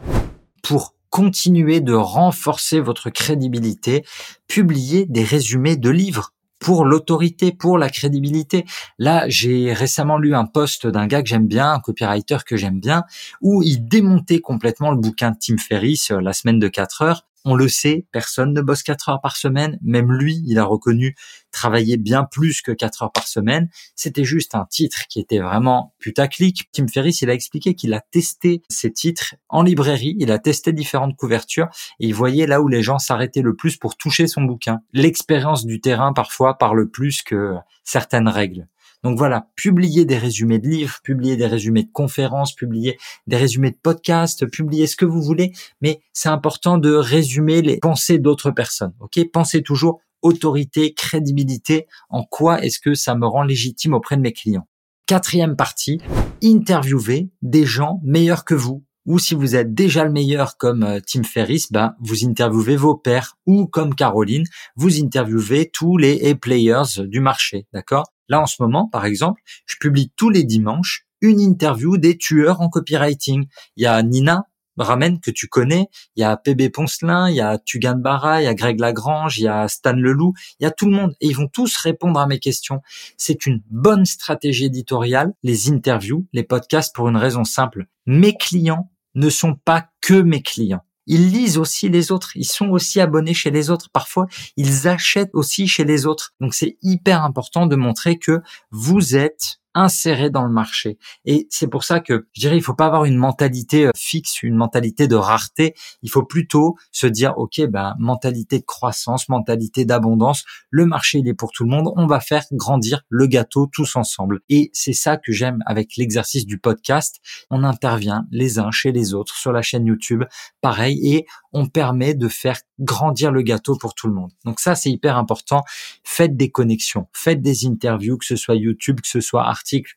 pour 0.61 0.95
continuer 1.09 1.79
de 1.79 1.93
renforcer 1.93 2.81
votre 2.81 3.09
crédibilité, 3.09 4.03
publiez 4.47 5.05
des 5.05 5.23
résumés 5.23 5.77
de 5.77 5.89
livres 5.89 6.33
pour 6.59 6.83
l'autorité, 6.83 7.51
pour 7.51 7.77
la 7.77 7.89
crédibilité. 7.89 8.65
Là, 8.97 9.25
j'ai 9.27 9.71
récemment 9.71 10.17
lu 10.17 10.35
un 10.35 10.45
post 10.45 10.87
d'un 10.87 11.07
gars 11.07 11.21
que 11.21 11.29
j'aime 11.29 11.47
bien, 11.47 11.71
un 11.71 11.79
copywriter 11.79 12.37
que 12.45 12.57
j'aime 12.57 12.79
bien, 12.79 13.03
où 13.41 13.61
il 13.63 13.87
démontait 13.87 14.39
complètement 14.39 14.91
le 14.91 14.97
bouquin 14.97 15.31
de 15.31 15.37
Tim 15.39 15.57
Ferriss, 15.57 16.11
euh, 16.11 16.19
La 16.19 16.33
semaine 16.33 16.59
de 16.59 16.67
4 16.67 17.01
heures, 17.03 17.25
on 17.45 17.55
le 17.55 17.67
sait, 17.67 18.05
personne 18.11 18.53
ne 18.53 18.61
bosse 18.61 18.83
4 18.83 19.09
heures 19.09 19.21
par 19.21 19.37
semaine. 19.37 19.77
Même 19.83 20.11
lui, 20.11 20.43
il 20.45 20.57
a 20.57 20.65
reconnu 20.65 21.15
travailler 21.51 21.97
bien 21.97 22.23
plus 22.23 22.61
que 22.61 22.71
4 22.71 23.03
heures 23.03 23.11
par 23.11 23.27
semaine. 23.27 23.69
C'était 23.95 24.23
juste 24.23 24.55
un 24.55 24.65
titre 24.65 25.03
qui 25.07 25.19
était 25.19 25.39
vraiment 25.39 25.93
putaclic. 25.99 26.69
Tim 26.71 26.87
Ferriss, 26.87 27.21
il 27.21 27.29
a 27.29 27.33
expliqué 27.33 27.75
qu'il 27.75 27.93
a 27.93 28.01
testé 28.01 28.63
ces 28.69 28.91
titres 28.91 29.35
en 29.47 29.61
librairie. 29.61 30.15
Il 30.19 30.31
a 30.31 30.39
testé 30.39 30.73
différentes 30.73 31.15
couvertures 31.15 31.69
et 31.99 32.07
il 32.07 32.15
voyait 32.15 32.47
là 32.47 32.61
où 32.61 32.67
les 32.67 32.81
gens 32.81 32.99
s'arrêtaient 32.99 33.41
le 33.41 33.55
plus 33.55 33.77
pour 33.77 33.95
toucher 33.95 34.27
son 34.27 34.41
bouquin. 34.41 34.81
L'expérience 34.91 35.65
du 35.65 35.79
terrain 35.79 36.13
parfois 36.13 36.57
parle 36.57 36.89
plus 36.89 37.21
que 37.21 37.53
certaines 37.83 38.27
règles. 38.27 38.67
Donc 39.05 39.19
voilà, 39.19 39.51
publier 39.55 40.03
des 40.03 40.17
résumés 40.17 40.57
de 40.57 40.67
livres, 40.67 40.97
publier 41.03 41.37
des 41.37 41.45
résumés 41.45 41.83
de 41.83 41.91
conférences, 41.91 42.55
publier 42.55 42.97
des 43.27 43.37
résumés 43.37 43.69
de 43.69 43.77
podcasts, 43.77 44.47
publier 44.47 44.87
ce 44.87 44.95
que 44.95 45.05
vous 45.05 45.21
voulez, 45.21 45.51
mais 45.79 46.01
c'est 46.11 46.29
important 46.29 46.79
de 46.79 46.91
résumer 46.91 47.61
les 47.61 47.77
pensées 47.77 48.17
d'autres 48.17 48.49
personnes. 48.49 48.93
Ok, 48.99 49.19
pensez 49.31 49.61
toujours 49.61 50.01
autorité, 50.23 50.95
crédibilité. 50.95 51.85
En 52.09 52.23
quoi 52.23 52.63
est-ce 52.63 52.79
que 52.79 52.95
ça 52.95 53.13
me 53.13 53.27
rend 53.27 53.43
légitime 53.43 53.93
auprès 53.93 54.17
de 54.17 54.21
mes 54.21 54.33
clients? 54.33 54.67
Quatrième 55.05 55.55
partie, 55.55 56.01
interviewez 56.43 57.29
des 57.43 57.63
gens 57.63 58.01
meilleurs 58.03 58.43
que 58.43 58.55
vous. 58.55 58.83
Ou 59.05 59.19
si 59.19 59.35
vous 59.35 59.55
êtes 59.55 59.71
déjà 59.75 60.03
le 60.03 60.11
meilleur 60.11 60.57
comme 60.57 60.81
euh, 60.81 60.99
Tim 61.05 61.21
Ferriss, 61.21 61.71
ben, 61.71 61.93
vous 61.99 62.25
interviewez 62.25 62.75
vos 62.75 62.95
pairs. 62.95 63.37
Ou 63.45 63.67
comme 63.67 63.93
Caroline, 63.93 64.45
vous 64.75 64.99
interviewez 64.99 65.69
tous 65.71 65.97
les 65.97 66.27
A-players 66.31 67.05
du 67.05 67.19
marché. 67.19 67.67
D'accord? 67.71 68.14
Là, 68.29 68.41
en 68.41 68.45
ce 68.45 68.61
moment, 68.61 68.87
par 68.87 69.05
exemple, 69.05 69.41
je 69.65 69.77
publie 69.79 70.11
tous 70.15 70.29
les 70.29 70.43
dimanches 70.43 71.05
une 71.21 71.39
interview 71.39 71.97
des 71.97 72.17
tueurs 72.17 72.61
en 72.61 72.69
copywriting. 72.69 73.47
Il 73.77 73.83
y 73.83 73.87
a 73.87 74.01
Nina 74.03 74.45
Ramen 74.77 75.19
que 75.19 75.31
tu 75.31 75.47
connais, 75.47 75.87
il 76.15 76.21
y 76.21 76.23
a 76.23 76.35
PB 76.35 76.69
Poncelin, 76.69 77.29
il 77.29 77.35
y 77.35 77.41
a 77.41 77.57
Tugan 77.57 77.95
Barra, 77.95 78.41
il 78.41 78.45
y 78.45 78.47
a 78.47 78.53
Greg 78.53 78.79
Lagrange, 78.79 79.37
il 79.37 79.43
y 79.43 79.47
a 79.47 79.67
Stan 79.67 79.93
Leloup, 79.93 80.33
il 80.59 80.63
y 80.63 80.65
a 80.65 80.71
tout 80.71 80.85
le 80.85 80.91
monde 80.91 81.15
et 81.21 81.27
ils 81.27 81.35
vont 81.35 81.47
tous 81.47 81.77
répondre 81.77 82.19
à 82.19 82.27
mes 82.27 82.39
questions. 82.39 82.81
C'est 83.17 83.45
une 83.45 83.61
bonne 83.69 84.05
stratégie 84.05 84.65
éditoriale, 84.65 85.33
les 85.43 85.69
interviews, 85.69 86.27
les 86.33 86.43
podcasts 86.43 86.93
pour 86.93 87.07
une 87.07 87.17
raison 87.17 87.45
simple. 87.45 87.85
Mes 88.05 88.35
clients 88.35 88.91
ne 89.15 89.29
sont 89.29 89.55
pas 89.55 89.87
que 90.01 90.21
mes 90.21 90.41
clients 90.41 90.83
ils 91.07 91.31
lisent 91.31 91.57
aussi 91.57 91.89
les 91.89 92.11
autres, 92.11 92.35
ils 92.35 92.45
sont 92.45 92.69
aussi 92.69 92.99
abonnés 92.99 93.33
chez 93.33 93.51
les 93.51 93.69
autres. 93.69 93.89
Parfois, 93.91 94.27
ils 94.57 94.87
achètent 94.87 95.33
aussi 95.33 95.67
chez 95.67 95.83
les 95.83 96.05
autres. 96.05 96.33
Donc 96.39 96.53
c'est 96.53 96.77
hyper 96.81 97.23
important 97.23 97.65
de 97.67 97.75
montrer 97.75 98.17
que 98.17 98.41
vous 98.71 99.15
êtes 99.15 99.59
inséré 99.75 100.29
dans 100.29 100.43
le 100.43 100.51
marché. 100.51 100.97
Et 101.25 101.47
c'est 101.51 101.67
pour 101.67 101.83
ça 101.83 101.99
que 101.99 102.27
je 102.33 102.41
dirais 102.41 102.57
il 102.57 102.63
faut 102.63 102.73
pas 102.73 102.87
avoir 102.87 103.05
une 103.05 103.17
mentalité 103.17 103.85
euh, 103.85 103.91
fixe, 103.95 104.41
une 104.41 104.55
mentalité 104.55 105.07
de 105.07 105.15
rareté. 105.15 105.75
Il 106.01 106.09
faut 106.09 106.23
plutôt 106.23 106.75
se 106.91 107.05
dire 107.05 107.33
ok 107.37 107.61
ben 107.69 107.93
mentalité 107.99 108.59
de 108.59 108.65
croissance, 108.65 109.29
mentalité 109.29 109.85
d'abondance. 109.85 110.45
Le 110.69 110.85
marché 110.85 111.19
il 111.19 111.27
est 111.27 111.33
pour 111.33 111.51
tout 111.51 111.65
le 111.65 111.69
monde. 111.69 111.91
On 111.97 112.07
va 112.07 112.19
faire 112.19 112.43
grandir 112.51 113.01
le 113.09 113.27
gâteau 113.27 113.67
tous 113.67 113.95
ensemble. 113.95 114.39
Et 114.49 114.71
c'est 114.73 114.93
ça 114.93 115.17
que 115.17 115.31
j'aime 115.31 115.59
avec 115.65 115.97
l'exercice 115.97 116.45
du 116.45 116.57
podcast. 116.57 117.17
On 117.51 117.63
intervient 117.63 118.25
les 118.31 118.59
uns 118.59 118.71
chez 118.71 118.93
les 118.93 119.13
autres 119.13 119.35
sur 119.35 119.51
la 119.51 119.61
chaîne 119.61 119.85
YouTube, 119.85 120.23
pareil, 120.61 121.13
et 121.13 121.25
on 121.51 121.67
permet 121.67 122.13
de 122.13 122.27
faire 122.27 122.59
grandir 122.79 123.31
le 123.31 123.41
gâteau 123.41 123.77
pour 123.77 123.93
tout 123.93 124.07
le 124.07 124.13
monde. 124.13 124.31
Donc 124.45 124.59
ça 124.59 124.75
c'est 124.75 124.89
hyper 124.89 125.17
important. 125.17 125.63
Faites 126.03 126.35
des 126.35 126.49
connexions, 126.49 127.07
faites 127.13 127.41
des 127.41 127.65
interviews, 127.65 128.17
que 128.17 128.25
ce 128.25 128.35
soit 128.35 128.55
YouTube, 128.55 129.01
que 129.01 129.07
ce 129.07 129.21
soit 129.21 129.45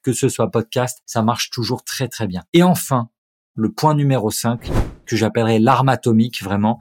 que 0.03 0.13
ce 0.13 0.29
soit 0.29 0.51
podcast, 0.51 1.01
ça 1.07 1.23
marche 1.23 1.51
toujours 1.51 1.85
très 1.85 2.09
très 2.09 2.27
bien. 2.27 2.45
Et 2.53 2.63
enfin, 2.63 3.11
le 3.55 3.73
point 3.73 3.95
numéro 3.95 4.31
5, 4.31 4.71
que 5.05 5.17
j'appellerais 5.17 5.59
l'arme 5.59 5.89
atomique 5.89 6.43
vraiment, 6.43 6.79